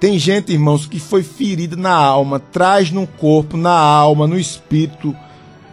Tem 0.00 0.18
gente, 0.18 0.52
irmãos, 0.52 0.86
que 0.86 1.00
foi 1.00 1.22
ferida 1.22 1.74
na 1.74 1.94
alma, 1.94 2.38
traz 2.38 2.90
no 2.90 3.06
corpo, 3.06 3.56
na 3.56 3.76
alma, 3.76 4.26
no 4.26 4.38
espírito, 4.38 5.14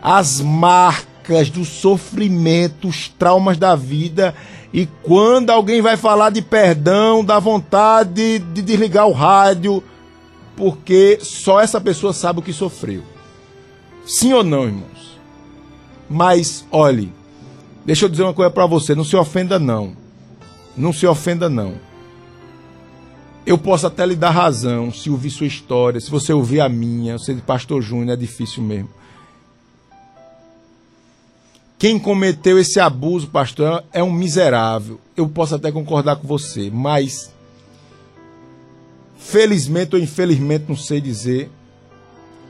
as 0.02 0.42
marcas 0.42 1.50
do 1.50 1.64
sofrimento, 1.64 2.88
os 2.88 3.08
traumas 3.08 3.58
da 3.58 3.76
vida. 3.76 4.34
E 4.76 4.90
quando 5.02 5.52
alguém 5.52 5.82
vai 5.82 5.96
falar 5.96 6.32
de 6.32 6.42
perdão, 6.42 7.24
dá 7.24 7.40
vontade 7.40 8.12
de, 8.14 8.40
de 8.40 8.62
desligar 8.62 9.08
o 9.08 9.14
rádio, 9.14 9.82
porque 10.54 11.18
só 11.22 11.62
essa 11.62 11.80
pessoa 11.80 12.12
sabe 12.12 12.40
o 12.40 12.42
que 12.42 12.52
sofreu. 12.52 13.02
Sim 14.06 14.34
ou 14.34 14.44
não, 14.44 14.66
irmãos? 14.66 15.18
Mas, 16.10 16.68
olhe, 16.70 17.10
deixa 17.86 18.04
eu 18.04 18.10
dizer 18.10 18.24
uma 18.24 18.34
coisa 18.34 18.52
para 18.52 18.66
você: 18.66 18.94
não 18.94 19.06
se 19.06 19.16
ofenda, 19.16 19.58
não. 19.58 19.96
Não 20.76 20.92
se 20.92 21.08
ofenda, 21.08 21.48
não. 21.48 21.76
Eu 23.46 23.58
posso 23.58 23.88
até 23.88 24.06
lhe 24.06 24.14
dar 24.14 24.32
razão 24.32 24.92
se 24.92 25.10
ouvir 25.10 25.30
sua 25.30 25.48
história, 25.48 26.02
se 26.02 26.12
você 26.12 26.34
ouvir 26.34 26.60
a 26.60 26.68
minha, 26.68 27.18
você 27.18 27.34
de 27.34 27.42
Pastor 27.42 27.82
Júnior, 27.82 28.10
é 28.10 28.18
difícil 28.18 28.62
mesmo. 28.62 28.90
Quem 31.78 32.00
cometeu 32.00 32.58
esse 32.58 32.80
abuso, 32.80 33.28
pastor, 33.28 33.84
é 33.92 34.02
um 34.02 34.12
miserável. 34.12 35.00
Eu 35.16 35.28
posso 35.28 35.56
até 35.56 35.72
concordar 35.72 36.16
com 36.16 36.28
você, 36.28 36.70
mas 36.72 37.34
felizmente 39.18 39.96
ou 39.96 40.02
infelizmente, 40.02 40.66
não 40.70 40.78
sei 40.78 41.02
dizer, 41.02 41.50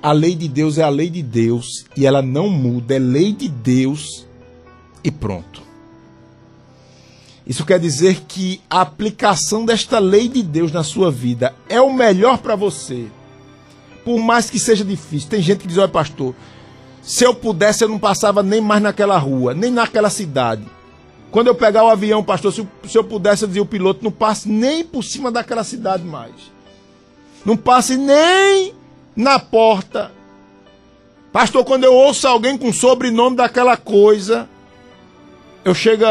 a 0.02 0.12
lei 0.12 0.36
de 0.36 0.48
Deus 0.48 0.78
é 0.78 0.84
a 0.84 0.90
lei 0.90 1.10
de 1.10 1.24
Deus 1.24 1.86
e 1.98 2.06
ela 2.06 2.22
não 2.22 2.50
muda, 2.50 2.96
é 2.96 3.00
lei 3.00 3.34
de 3.34 3.50
Deus 3.50 4.28
e 5.04 5.10
pronto. 5.10 5.64
Isso 7.48 7.66
quer 7.66 7.80
dizer 7.80 8.22
que 8.28 8.62
a 8.70 8.82
aplicação 8.82 9.66
desta 9.66 10.00
lei 10.00 10.28
de 10.28 10.42
Deus 10.44 10.72
na 10.72 10.84
sua 10.84 11.12
vida 11.12 11.54
é 11.70 11.80
o 11.80 11.94
melhor 11.94 12.40
para 12.40 12.56
você. 12.56 13.06
Por 14.04 14.20
mais 14.20 14.50
que 14.50 14.60
seja 14.60 14.84
difícil. 14.84 15.30
Tem 15.30 15.42
gente 15.42 15.60
que 15.60 15.68
diz: 15.68 15.78
olha, 15.78 15.88
pastor, 15.88 16.36
se 17.06 17.24
eu 17.24 17.36
pudesse, 17.36 17.84
eu 17.84 17.88
não 17.88 18.00
passava 18.00 18.42
nem 18.42 18.60
mais 18.60 18.82
naquela 18.82 19.18
rua, 19.18 19.54
nem 19.54 19.70
naquela 19.70 20.10
cidade. 20.10 20.66
Quando 21.30 21.48
eu 21.48 21.56
pegar 21.56 21.84
o 21.84 21.90
avião, 21.90 22.24
pastor, 22.24 22.52
se, 22.52 22.66
eu 22.96 23.04
pudesse, 23.04 23.44
eu 23.44 23.48
dizia 23.48 23.62
o 23.62 23.66
piloto, 23.66 24.04
não 24.04 24.12
passe 24.12 24.50
nem 24.50 24.84
por 24.84 25.04
cima 25.04 25.32
daquela 25.32 25.64
cidade 25.64 26.04
mais. 26.04 26.34
Não 27.46 27.56
passe 27.56 27.96
nem 27.96 28.74
na 29.16 29.38
porta. 29.38 30.12
Pastor, 31.32 31.64
quando 31.64 31.84
eu 31.84 31.94
ouço 31.94 32.28
alguém 32.28 32.58
com 32.58 32.74
sobrenome 32.74 33.36
daquela 33.36 33.78
coisa, 33.78 34.50
eu 35.64 35.76
chego 35.76 36.06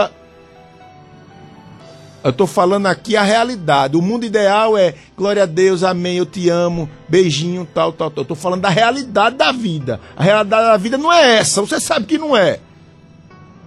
eu 2.25 2.31
estou 2.31 2.47
falando 2.47 2.87
aqui 2.87 3.19
a 3.19 3.23
realidade. 3.23 3.99
O 3.99 4.01
mundo 4.01 4.25
ideal 4.25 4.79
é 4.79 4.95
glória 5.15 5.43
a 5.43 5.47
Deus, 5.47 5.83
amém, 5.83 6.17
eu 6.17 6.25
te 6.25 6.49
amo, 6.49 6.89
beijinho, 7.07 7.69
tal, 7.75 7.93
tal, 7.93 8.11
tal. 8.11 8.23
Eu 8.23 8.23
estou 8.23 8.37
falando 8.37 8.63
da 8.63 8.71
realidade 8.71 9.37
da 9.37 9.53
vida. 9.53 10.01
A 10.17 10.23
realidade 10.23 10.65
da 10.65 10.77
vida 10.79 10.97
não 10.97 11.13
é 11.13 11.37
essa, 11.37 11.61
você 11.61 11.79
sabe 11.79 12.07
que 12.07 12.17
não 12.17 12.35
é. 12.35 12.61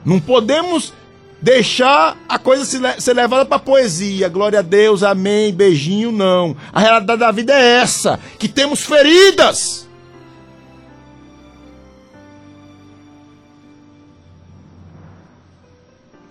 Não 0.04 0.20
podemos 0.20 0.92
deixar 1.40 2.18
a 2.28 2.40
coisa 2.40 2.66
ser 3.00 3.14
levada 3.14 3.46
para 3.46 3.60
poesia. 3.60 4.28
Glória 4.28 4.58
a 4.58 4.64
Deus, 4.64 5.04
amém, 5.04 5.54
beijinho, 5.54 6.12
não. 6.12 6.58
A 6.74 6.80
realidade 6.80 7.20
da 7.20 7.32
vida 7.32 7.54
é 7.54 7.82
essa, 7.82 8.20
que 8.40 8.48
temos 8.48 8.82
feridas. 8.82 9.88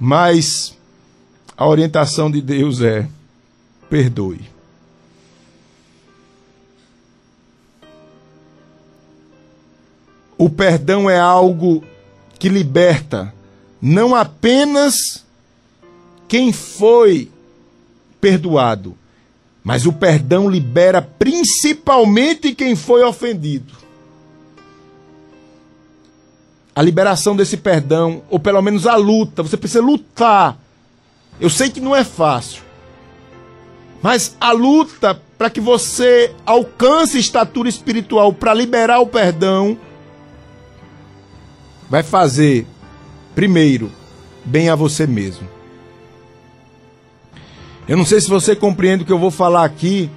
Mas 0.00 0.75
a 1.56 1.66
orientação 1.66 2.30
de 2.30 2.40
Deus 2.40 2.80
é: 2.82 3.08
perdoe. 3.88 4.40
O 10.38 10.50
perdão 10.50 11.08
é 11.08 11.18
algo 11.18 11.82
que 12.38 12.48
liberta 12.48 13.32
não 13.80 14.14
apenas 14.14 15.24
quem 16.28 16.52
foi 16.52 17.30
perdoado, 18.20 18.94
mas 19.64 19.86
o 19.86 19.92
perdão 19.92 20.50
libera 20.50 21.00
principalmente 21.00 22.54
quem 22.54 22.76
foi 22.76 23.02
ofendido. 23.02 23.72
A 26.74 26.82
liberação 26.82 27.34
desse 27.34 27.56
perdão, 27.56 28.22
ou 28.28 28.38
pelo 28.38 28.60
menos 28.60 28.86
a 28.86 28.96
luta, 28.96 29.42
você 29.42 29.56
precisa 29.56 29.80
lutar 29.80 30.58
eu 31.40 31.50
sei 31.50 31.68
que 31.68 31.80
não 31.80 31.94
é 31.94 32.04
fácil. 32.04 32.62
Mas 34.02 34.36
a 34.40 34.52
luta 34.52 35.20
para 35.36 35.50
que 35.50 35.60
você 35.60 36.34
alcance 36.44 37.18
estatura 37.18 37.68
espiritual 37.68 38.32
para 38.32 38.54
liberar 38.54 39.00
o 39.00 39.06
perdão 39.06 39.76
vai 41.90 42.02
fazer, 42.02 42.66
primeiro, 43.34 43.90
bem 44.44 44.68
a 44.68 44.74
você 44.74 45.06
mesmo. 45.06 45.48
Eu 47.88 47.96
não 47.96 48.04
sei 48.04 48.20
se 48.20 48.28
você 48.28 48.56
compreende 48.56 49.02
o 49.02 49.06
que 49.06 49.12
eu 49.12 49.18
vou 49.18 49.30
falar 49.30 49.64
aqui, 49.64 50.10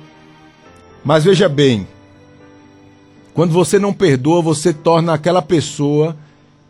mas 1.03 1.23
veja 1.23 1.47
bem: 1.47 1.87
quando 3.33 3.51
você 3.51 3.77
não 3.77 3.93
perdoa, 3.93 4.41
você 4.41 4.73
torna 4.73 5.13
aquela 5.13 5.41
pessoa 5.41 6.17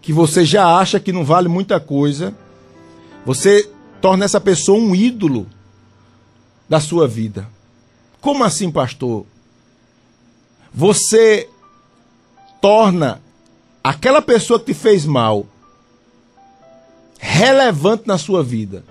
que 0.02 0.12
você 0.12 0.44
já 0.44 0.78
acha 0.78 1.00
que 1.00 1.12
não 1.12 1.24
vale 1.24 1.48
muita 1.48 1.80
coisa, 1.80 2.34
você 3.26 3.70
torna 4.02 4.26
essa 4.26 4.40
pessoa 4.40 4.80
um 4.80 4.96
ídolo 4.96 5.48
da 6.68 6.80
sua 6.80 7.08
vida. 7.08 7.48
Como 8.22 8.44
assim, 8.44 8.72
pastor? 8.72 9.26
Você 10.74 11.50
torna 12.62 13.22
aquela 13.84 14.22
pessoa 14.22 14.60
que 14.60 14.68
te 14.68 14.74
fez 14.74 15.06
mal 15.06 15.46
relevante 17.18 18.04
na 18.08 18.18
sua 18.18 18.44
vida. 18.44 18.84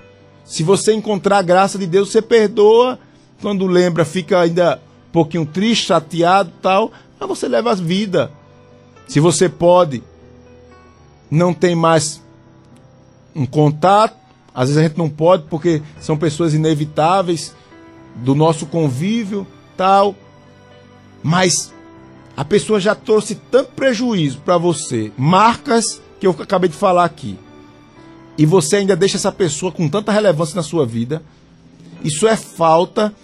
Se 0.44 0.62
você 0.62 0.94
encontrar 0.94 1.38
a 1.38 1.42
graça 1.42 1.78
de 1.78 1.86
Deus, 1.86 2.10
você 2.10 2.22
perdoa. 2.22 2.98
Quando 3.40 3.66
lembra, 3.66 4.04
fica 4.04 4.40
ainda 4.40 4.80
um 5.08 5.12
pouquinho 5.12 5.46
triste, 5.46 5.86
chateado 5.86 6.52
tal. 6.60 6.90
Mas 7.18 7.28
você 7.28 7.46
leva 7.48 7.72
a 7.72 7.74
vida. 7.74 8.30
Se 9.06 9.20
você 9.20 9.48
pode, 9.48 10.02
não 11.30 11.54
tem 11.54 11.74
mais 11.74 12.22
um 13.34 13.46
contato, 13.46 14.16
às 14.58 14.68
vezes 14.68 14.78
a 14.78 14.88
gente 14.88 14.98
não 14.98 15.08
pode 15.08 15.44
porque 15.44 15.80
são 16.00 16.16
pessoas 16.16 16.52
inevitáveis 16.52 17.54
do 18.16 18.34
nosso 18.34 18.66
convívio, 18.66 19.46
tal. 19.76 20.16
Mas 21.22 21.72
a 22.36 22.44
pessoa 22.44 22.80
já 22.80 22.92
trouxe 22.92 23.36
tanto 23.36 23.70
prejuízo 23.76 24.40
para 24.40 24.58
você, 24.58 25.12
marcas 25.16 26.02
que 26.18 26.26
eu 26.26 26.32
acabei 26.32 26.68
de 26.68 26.74
falar 26.74 27.04
aqui. 27.04 27.38
E 28.36 28.44
você 28.44 28.78
ainda 28.78 28.96
deixa 28.96 29.16
essa 29.16 29.30
pessoa 29.30 29.70
com 29.70 29.88
tanta 29.88 30.10
relevância 30.10 30.56
na 30.56 30.62
sua 30.64 30.84
vida. 30.84 31.22
Isso 32.02 32.26
é 32.26 32.34
falta 32.34 33.14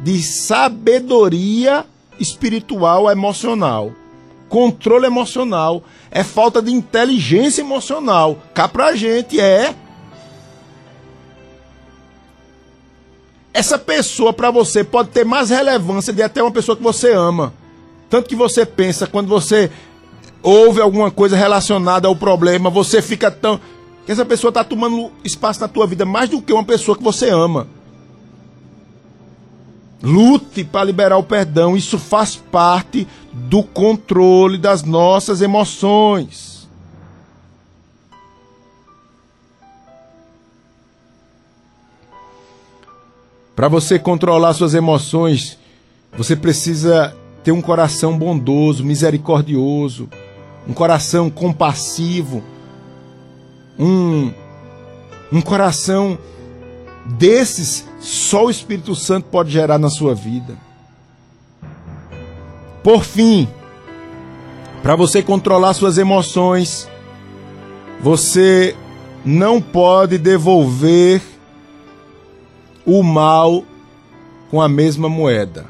de 0.00 0.20
sabedoria 0.24 1.86
espiritual 2.18 3.08
emocional. 3.08 3.92
Controle 4.48 5.06
emocional. 5.06 5.84
É 6.10 6.24
falta 6.24 6.60
de 6.60 6.72
inteligência 6.72 7.62
emocional. 7.62 8.42
Cá 8.52 8.66
pra 8.66 8.96
gente 8.96 9.40
é 9.40 9.72
essa 13.54 13.78
pessoa 13.78 14.32
para 14.32 14.50
você 14.50 14.82
pode 14.82 15.10
ter 15.10 15.24
mais 15.24 15.48
relevância 15.48 16.12
de 16.12 16.20
até 16.20 16.42
uma 16.42 16.50
pessoa 16.50 16.76
que 16.76 16.82
você 16.82 17.12
ama. 17.12 17.54
Tanto 18.10 18.28
que 18.28 18.34
você 18.34 18.66
pensa, 18.66 19.06
quando 19.06 19.28
você 19.28 19.70
ouve 20.42 20.80
alguma 20.80 21.08
coisa 21.08 21.36
relacionada 21.36 22.08
ao 22.08 22.16
problema, 22.16 22.68
você 22.68 23.00
fica 23.00 23.30
tão. 23.30 23.60
que 24.04 24.10
essa 24.10 24.24
pessoa 24.24 24.48
está 24.48 24.64
tomando 24.64 25.10
espaço 25.24 25.60
na 25.60 25.68
tua 25.68 25.86
vida 25.86 26.04
mais 26.04 26.28
do 26.28 26.42
que 26.42 26.52
uma 26.52 26.64
pessoa 26.64 26.96
que 26.96 27.02
você 27.02 27.30
ama. 27.30 27.68
Lute 30.02 30.64
para 30.64 30.84
liberar 30.84 31.16
o 31.16 31.22
perdão, 31.22 31.76
isso 31.76 31.96
faz 31.96 32.34
parte 32.36 33.06
do 33.32 33.62
controle 33.62 34.58
das 34.58 34.82
nossas 34.82 35.40
emoções. 35.40 36.53
Para 43.54 43.68
você 43.68 43.98
controlar 43.98 44.52
suas 44.54 44.74
emoções, 44.74 45.58
você 46.16 46.34
precisa 46.34 47.16
ter 47.44 47.52
um 47.52 47.60
coração 47.60 48.18
bondoso, 48.18 48.84
misericordioso, 48.84 50.08
um 50.66 50.72
coração 50.72 51.30
compassivo, 51.30 52.42
um, 53.78 54.32
um 55.32 55.40
coração 55.40 56.18
desses 57.06 57.86
só 58.00 58.46
o 58.46 58.50
Espírito 58.50 58.94
Santo 58.94 59.28
pode 59.30 59.50
gerar 59.50 59.78
na 59.78 59.90
sua 59.90 60.14
vida. 60.14 60.56
Por 62.82 63.04
fim, 63.04 63.48
para 64.82 64.96
você 64.96 65.22
controlar 65.22 65.74
suas 65.74 65.96
emoções, 65.96 66.88
você 68.00 68.76
não 69.24 69.60
pode 69.60 70.18
devolver 70.18 71.22
o 72.86 73.02
mal 73.02 73.64
com 74.50 74.60
a 74.60 74.68
mesma 74.68 75.08
moeda. 75.08 75.66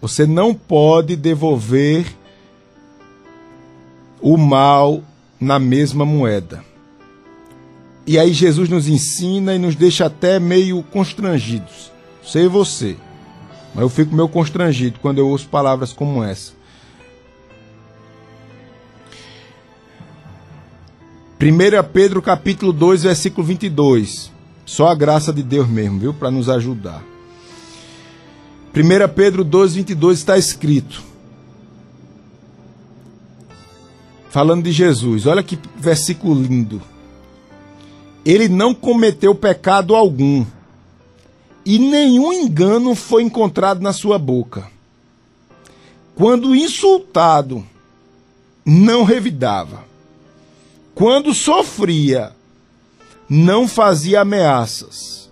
Você 0.00 0.26
não 0.26 0.54
pode 0.54 1.14
devolver 1.14 2.06
o 4.20 4.36
mal 4.36 5.02
na 5.40 5.58
mesma 5.58 6.04
moeda. 6.04 6.64
E 8.06 8.18
aí 8.18 8.32
Jesus 8.32 8.68
nos 8.68 8.88
ensina 8.88 9.54
e 9.54 9.58
nos 9.58 9.76
deixa 9.76 10.06
até 10.06 10.40
meio 10.40 10.82
constrangidos. 10.82 11.92
Sei 12.24 12.48
você, 12.48 12.96
mas 13.74 13.82
eu 13.82 13.88
fico 13.88 14.14
meio 14.14 14.28
constrangido 14.28 14.98
quando 15.00 15.18
eu 15.18 15.28
ouço 15.28 15.48
palavras 15.48 15.92
como 15.92 16.22
essa. 16.22 16.52
1 21.40 21.92
Pedro 21.92 22.22
capítulo 22.22 22.72
2, 22.72 23.02
versículo 23.04 23.46
22. 23.46 24.31
Só 24.72 24.88
a 24.88 24.94
graça 24.94 25.34
de 25.34 25.42
Deus 25.42 25.68
mesmo, 25.68 25.98
viu, 25.98 26.14
para 26.14 26.30
nos 26.30 26.48
ajudar. 26.48 27.04
1 28.74 29.14
Pedro 29.14 29.44
2, 29.44 29.74
22 29.74 30.18
está 30.18 30.38
escrito. 30.38 31.02
Falando 34.30 34.64
de 34.64 34.72
Jesus, 34.72 35.26
olha 35.26 35.42
que 35.42 35.58
versículo 35.76 36.40
lindo. 36.40 36.80
Ele 38.24 38.48
não 38.48 38.72
cometeu 38.72 39.34
pecado 39.34 39.94
algum, 39.94 40.42
e 41.66 41.78
nenhum 41.78 42.32
engano 42.32 42.94
foi 42.94 43.22
encontrado 43.24 43.82
na 43.82 43.92
sua 43.92 44.18
boca. 44.18 44.66
Quando 46.14 46.56
insultado, 46.56 47.62
não 48.64 49.04
revidava 49.04 49.84
quando 50.94 51.34
sofria, 51.34 52.32
não 53.34 53.66
fazia 53.66 54.20
ameaças, 54.20 55.30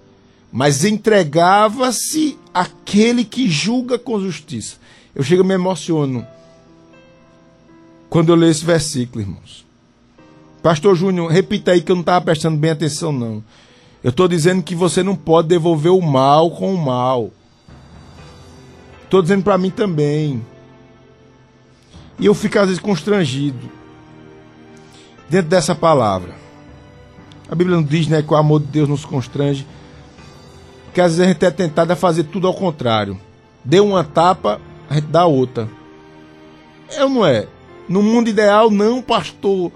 mas 0.51 0.87
entregava-se 0.87 2.39
àquele 2.55 3.27
que 3.27 3.47
julga 3.47 3.99
com 3.99 4.19
justiça. 4.19 4.77
Eu 5.15 5.23
chego 5.23 5.43
e 5.43 5.47
me 5.47 5.53
emociono 5.53 6.27
quando 8.09 8.31
eu 8.31 8.37
leio 8.37 8.53
esse 8.53 8.65
versículo, 8.65 9.21
irmãos. 9.21 9.67
Pastor 10.63 10.97
Júnior, 10.97 11.31
repita 11.31 11.73
aí 11.73 11.83
que 11.83 11.93
eu 11.93 11.97
não 11.97 12.01
estava 12.01 12.25
prestando 12.25 12.57
bem 12.57 12.71
atenção, 12.71 13.13
não. 13.13 13.45
Eu 14.03 14.09
estou 14.09 14.27
dizendo 14.27 14.63
que 14.63 14.75
você 14.75 15.03
não 15.03 15.15
pode 15.15 15.49
devolver 15.49 15.93
o 15.93 16.01
mal 16.01 16.51
com 16.53 16.75
o 16.75 16.79
mal. 16.79 17.31
Estou 19.05 19.21
dizendo 19.21 19.43
para 19.43 19.59
mim 19.59 19.71
também. 19.71 20.43
E 22.19 22.25
eu 22.25 22.33
fico 22.33 22.59
às 22.59 22.67
vezes 22.67 22.81
constrangido 22.81 23.71
dentro 25.29 25.51
dessa 25.51 25.75
palavra. 25.75 26.40
A 27.51 27.55
Bíblia 27.57 27.77
não 27.77 27.83
diz 27.83 28.07
né, 28.07 28.23
que 28.23 28.33
o 28.33 28.37
amor 28.37 28.61
de 28.61 28.67
Deus 28.67 28.89
nos 28.89 29.05
constrange, 29.05 29.67
que 30.95 31.01
às 31.01 31.17
vezes 31.17 31.27
a 31.27 31.33
gente 31.33 31.45
é 31.45 31.51
tentado 31.51 31.93
a 31.93 31.97
fazer 31.97 32.25
tudo 32.25 32.47
ao 32.47 32.55
contrário. 32.55 33.19
Deu 33.65 33.85
uma 33.85 34.05
tapa, 34.05 34.61
a 34.89 34.95
gente 34.95 35.09
dá 35.09 35.27
outra. 35.27 35.69
É 36.93 37.03
ou 37.03 37.11
não 37.11 37.27
é? 37.27 37.49
No 37.89 38.05
mundo 38.05 38.29
ideal, 38.29 38.71
não, 38.71 39.03
pastor. 39.03 39.73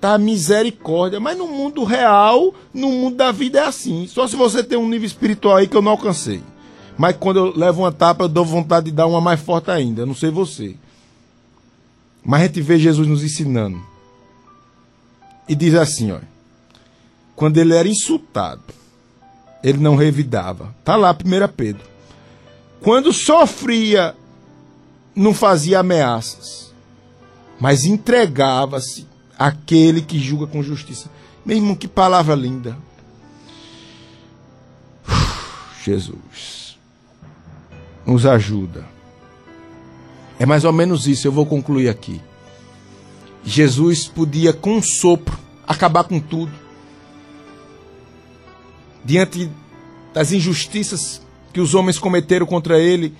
Tá 0.00 0.16
misericórdia. 0.16 1.20
Mas 1.20 1.36
no 1.36 1.46
mundo 1.46 1.84
real, 1.84 2.54
no 2.72 2.88
mundo 2.88 3.16
da 3.16 3.30
vida 3.30 3.60
é 3.60 3.66
assim. 3.66 4.06
Só 4.06 4.26
se 4.26 4.34
você 4.34 4.64
tem 4.64 4.78
um 4.78 4.88
nível 4.88 5.06
espiritual 5.06 5.56
aí 5.56 5.68
que 5.68 5.76
eu 5.76 5.82
não 5.82 5.92
alcancei. 5.92 6.42
Mas 6.96 7.14
quando 7.16 7.36
eu 7.36 7.52
levo 7.54 7.82
uma 7.82 7.92
tapa, 7.92 8.24
eu 8.24 8.28
dou 8.28 8.44
vontade 8.44 8.86
de 8.86 8.92
dar 8.92 9.06
uma 9.06 9.20
mais 9.20 9.38
forte 9.38 9.70
ainda. 9.70 10.06
Não 10.06 10.14
sei 10.14 10.30
você. 10.30 10.76
Mas 12.24 12.40
a 12.40 12.46
gente 12.46 12.62
vê 12.62 12.78
Jesus 12.78 13.06
nos 13.06 13.22
ensinando 13.22 13.78
e 15.46 15.54
diz 15.54 15.74
assim, 15.74 16.10
ó. 16.10 16.31
Quando 17.42 17.58
ele 17.58 17.74
era 17.74 17.88
insultado, 17.88 18.62
ele 19.64 19.78
não 19.78 19.96
revidava. 19.96 20.72
Tá 20.84 20.94
lá 20.94 21.10
1 21.10 21.52
Pedro. 21.56 21.84
Quando 22.80 23.12
sofria, 23.12 24.14
não 25.12 25.34
fazia 25.34 25.80
ameaças, 25.80 26.72
mas 27.58 27.84
entregava-se 27.84 29.08
àquele 29.36 30.02
que 30.02 30.20
julga 30.20 30.46
com 30.46 30.62
justiça. 30.62 31.10
Mesmo 31.44 31.74
que 31.74 31.88
palavra 31.88 32.36
linda. 32.36 32.78
Jesus, 35.84 36.78
nos 38.06 38.24
ajuda. 38.24 38.86
É 40.38 40.46
mais 40.46 40.62
ou 40.62 40.72
menos 40.72 41.08
isso, 41.08 41.26
eu 41.26 41.32
vou 41.32 41.44
concluir 41.44 41.88
aqui. 41.88 42.20
Jesus 43.42 44.06
podia, 44.06 44.52
com 44.52 44.76
um 44.76 44.80
sopro, 44.80 45.36
acabar 45.66 46.04
com 46.04 46.20
tudo. 46.20 46.61
Diante 49.04 49.50
das 50.12 50.32
injustiças 50.32 51.20
que 51.52 51.60
os 51.60 51.74
homens 51.74 51.98
cometeram 51.98 52.46
contra 52.46 52.78
ele, 52.78 53.14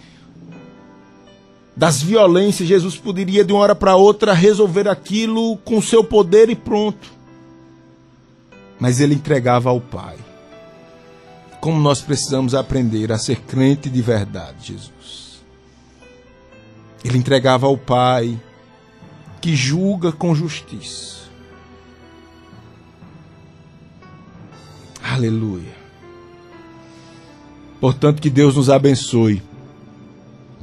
das 1.77 2.03
violências, 2.03 2.69
Jesus 2.69 2.97
poderia 2.97 3.45
de 3.45 3.53
uma 3.53 3.63
hora 3.63 3.75
para 3.75 3.97
outra 3.97 4.33
resolver 4.33 4.89
aquilo 4.89 5.57
com 5.59 5.81
seu 5.81 6.05
poder 6.05 6.51
e 6.51 6.55
pronto. 6.55 7.11
Mas 8.79 9.01
ele 9.01 9.15
entregava 9.15 9.71
ao 9.71 9.81
Pai. 9.81 10.17
Como 11.61 11.81
nós 11.81 12.01
precisamos 12.01 12.55
aprender 12.55 13.13
a 13.13 13.19
ser 13.19 13.41
crente 13.41 13.89
de 13.89 14.03
verdade, 14.03 14.73
Jesus. 14.73 15.41
Ele 17.05 17.19
entregava 17.19 17.67
ao 17.67 17.79
Pai 17.79 18.39
que 19.41 19.57
julga 19.57 20.13
com 20.13 20.35
justiça. 20.35 21.22
Aleluia. 25.13 25.75
Portanto, 27.81 28.23
que 28.23 28.31
Deus 28.31 28.57
nos 28.57 28.71
abençoe. 28.71 29.43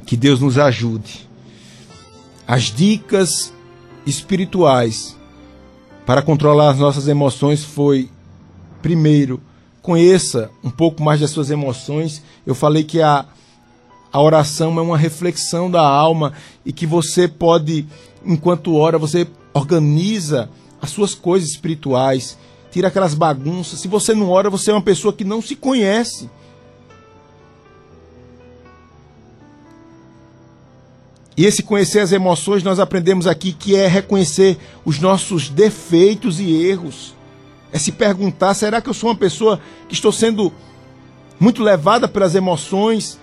Que 0.04 0.16
Deus 0.16 0.40
nos 0.40 0.58
ajude. 0.58 1.28
As 2.48 2.64
dicas 2.64 3.52
espirituais 4.04 5.16
para 6.04 6.20
controlar 6.20 6.70
as 6.70 6.78
nossas 6.78 7.06
emoções 7.06 7.62
foi 7.62 8.10
primeiro, 8.82 9.40
conheça 9.80 10.50
um 10.64 10.70
pouco 10.70 11.00
mais 11.00 11.20
das 11.20 11.30
suas 11.30 11.50
emoções. 11.50 12.20
Eu 12.44 12.54
falei 12.54 12.82
que 12.82 13.00
a 13.00 13.26
a 14.12 14.20
oração 14.20 14.76
é 14.76 14.82
uma 14.82 14.98
reflexão 14.98 15.70
da 15.70 15.82
alma 15.82 16.32
e 16.66 16.72
que 16.72 16.84
você 16.84 17.28
pode, 17.28 17.86
enquanto 18.26 18.74
ora, 18.74 18.98
você 18.98 19.24
organiza 19.54 20.50
as 20.82 20.90
suas 20.90 21.14
coisas 21.14 21.50
espirituais, 21.50 22.36
tira 22.70 22.88
aquelas 22.88 23.14
bagunças. 23.14 23.80
Se 23.80 23.88
você 23.88 24.14
não 24.14 24.28
ora, 24.30 24.50
você 24.50 24.70
é 24.70 24.74
uma 24.74 24.82
pessoa 24.82 25.12
que 25.12 25.24
não 25.24 25.42
se 25.42 25.56
conhece. 25.56 26.30
E 31.36 31.46
esse 31.46 31.62
conhecer 31.62 32.00
as 32.00 32.12
emoções, 32.12 32.62
nós 32.62 32.78
aprendemos 32.78 33.26
aqui 33.26 33.52
que 33.52 33.74
é 33.74 33.86
reconhecer 33.86 34.58
os 34.84 34.98
nossos 34.98 35.48
defeitos 35.48 36.38
e 36.38 36.66
erros. 36.66 37.14
É 37.72 37.78
se 37.78 37.92
perguntar: 37.92 38.54
será 38.54 38.80
que 38.80 38.88
eu 38.88 38.94
sou 38.94 39.08
uma 39.10 39.16
pessoa 39.16 39.60
que 39.88 39.94
estou 39.94 40.12
sendo 40.12 40.52
muito 41.38 41.62
levada 41.62 42.06
pelas 42.06 42.34
emoções? 42.34 43.18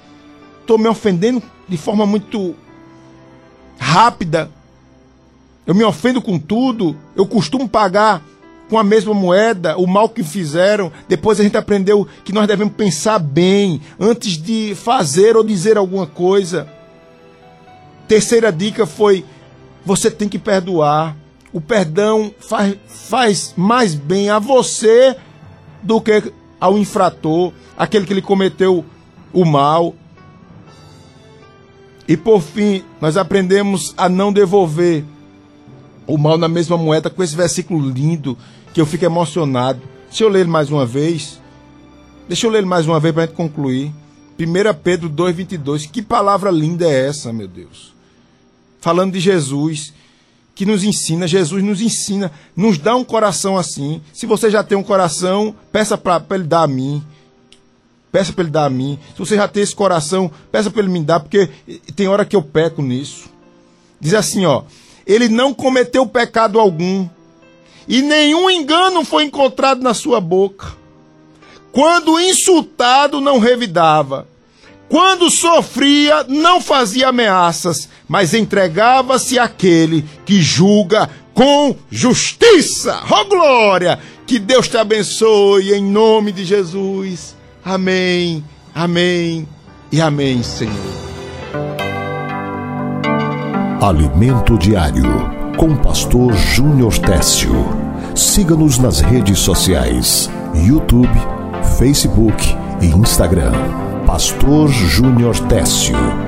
estou 0.67 0.77
me 0.77 0.89
ofendendo 0.89 1.41
de 1.67 1.77
forma 1.77 2.05
muito 2.05 2.53
rápida. 3.79 4.51
Eu 5.65 5.73
me 5.73 5.83
ofendo 5.85 6.21
com 6.21 6.37
tudo. 6.37 6.95
Eu 7.15 7.25
costumo 7.25 7.69
pagar 7.69 8.21
com 8.69 8.77
a 8.77 8.83
mesma 8.83 9.13
moeda 9.13 9.77
o 9.77 9.87
mal 9.87 10.09
que 10.09 10.23
fizeram. 10.23 10.91
Depois 11.07 11.39
a 11.39 11.43
gente 11.43 11.57
aprendeu 11.57 12.07
que 12.23 12.33
nós 12.33 12.47
devemos 12.47 12.73
pensar 12.73 13.19
bem 13.19 13.81
antes 13.99 14.37
de 14.37 14.75
fazer 14.75 15.35
ou 15.35 15.43
dizer 15.43 15.77
alguma 15.77 16.05
coisa. 16.05 16.67
Terceira 18.07 18.51
dica 18.51 18.85
foi: 18.85 19.25
você 19.85 20.09
tem 20.11 20.29
que 20.29 20.39
perdoar. 20.39 21.15
O 21.53 21.61
perdão 21.61 22.31
faz, 22.39 22.75
faz 22.87 23.53
mais 23.55 23.95
bem 23.95 24.29
a 24.29 24.37
você 24.37 25.15
do 25.81 26.01
que 26.01 26.31
ao 26.59 26.77
infrator, 26.77 27.53
aquele 27.77 28.05
que 28.05 28.13
lhe 28.13 28.21
cometeu 28.21 28.83
o 29.31 29.45
mal. 29.45 29.95
E 32.07 32.15
por 32.15 32.41
fim, 32.41 32.83
nós 33.01 33.17
aprendemos 33.17 33.93
a 33.97 34.07
não 34.07 34.31
devolver 34.31 35.03
o 36.05 36.17
mal 36.17 36.37
na 36.37 36.47
mesma 36.47 36.77
moeda 36.77 37.09
com 37.09 37.21
esse 37.21 37.35
versículo 37.35 37.89
lindo 37.89 38.37
que 38.77 38.81
eu 38.81 38.85
fico 38.85 39.05
emocionado. 39.05 39.81
Deixa 40.07 40.23
eu 40.23 40.29
ler 40.29 40.41
ele 40.41 40.49
mais 40.51 40.69
uma 40.69 40.85
vez. 40.85 41.41
Deixa 42.27 42.45
eu 42.45 42.51
ler 42.51 42.59
ele 42.59 42.67
mais 42.67 42.85
uma 42.85 42.99
vez 42.99 43.11
para 43.11 43.25
gente 43.25 43.33
concluir. 43.33 43.91
1 44.39 44.43
Pedro 44.83 45.09
2,22. 45.09 45.89
Que 45.89 45.99
palavra 45.99 46.51
linda 46.51 46.85
é 46.85 47.07
essa, 47.07 47.33
meu 47.33 47.47
Deus? 47.47 47.95
Falando 48.79 49.13
de 49.13 49.19
Jesus, 49.19 49.91
que 50.53 50.63
nos 50.63 50.83
ensina, 50.83 51.27
Jesus 51.27 51.63
nos 51.63 51.81
ensina, 51.81 52.31
nos 52.55 52.77
dá 52.77 52.95
um 52.95 53.03
coração 53.03 53.57
assim. 53.57 53.99
Se 54.13 54.27
você 54.27 54.51
já 54.51 54.63
tem 54.63 54.77
um 54.77 54.83
coração, 54.83 55.55
peça 55.71 55.97
para 55.97 56.23
ele 56.35 56.43
dar 56.43 56.61
a 56.61 56.67
mim. 56.67 57.03
Peça 58.11 58.31
para 58.31 58.43
ele 58.43 58.51
dar 58.51 58.65
a 58.65 58.69
mim. 58.69 58.99
Se 59.13 59.17
você 59.17 59.37
já 59.37 59.47
tem 59.47 59.63
esse 59.63 59.75
coração, 59.75 60.29
peça 60.51 60.69
para 60.69 60.83
ele 60.83 60.91
me 60.91 61.03
dar, 61.03 61.19
porque 61.19 61.49
tem 61.95 62.07
hora 62.07 62.23
que 62.23 62.35
eu 62.35 62.43
peco 62.43 62.83
nisso. 62.83 63.27
Diz 63.99 64.13
assim, 64.13 64.45
ó: 64.45 64.65
Ele 65.03 65.27
não 65.27 65.51
cometeu 65.51 66.05
pecado 66.05 66.59
algum, 66.59 67.09
e 67.87 68.01
nenhum 68.01 68.49
engano 68.49 69.03
foi 69.03 69.23
encontrado 69.23 69.81
na 69.81 69.93
sua 69.93 70.19
boca. 70.19 70.75
Quando 71.71 72.19
insultado, 72.19 73.21
não 73.21 73.39
revidava. 73.39 74.27
Quando 74.89 75.29
sofria, 75.29 76.25
não 76.27 76.61
fazia 76.61 77.09
ameaças, 77.09 77.89
mas 78.07 78.33
entregava-se 78.33 79.37
àquele 79.37 80.05
que 80.25 80.41
julga 80.41 81.09
com 81.33 81.75
justiça. 81.91 83.01
Oh 83.09 83.25
glória! 83.25 83.99
Que 84.25 84.39
Deus 84.39 84.67
te 84.67 84.77
abençoe 84.77 85.73
em 85.73 85.83
nome 85.83 86.31
de 86.31 86.43
Jesus. 86.43 87.35
Amém, 87.63 88.43
amém 88.73 89.47
e 89.91 90.01
amém, 90.01 90.41
Senhor. 90.43 90.73
Alimento 93.81 94.57
Diário 94.57 95.46
com 95.57 95.69
o 95.69 95.77
Pastor 95.77 96.33
Júnior 96.33 96.97
Técio. 96.99 97.51
Siga-nos 98.15 98.77
nas 98.77 99.01
redes 99.01 99.39
sociais: 99.39 100.29
YouTube, 100.53 101.09
Facebook 101.77 102.55
e 102.79 102.85
Instagram. 102.85 103.53
Pastor 104.05 104.69
Júnior 104.69 105.37
Técio 105.47 106.26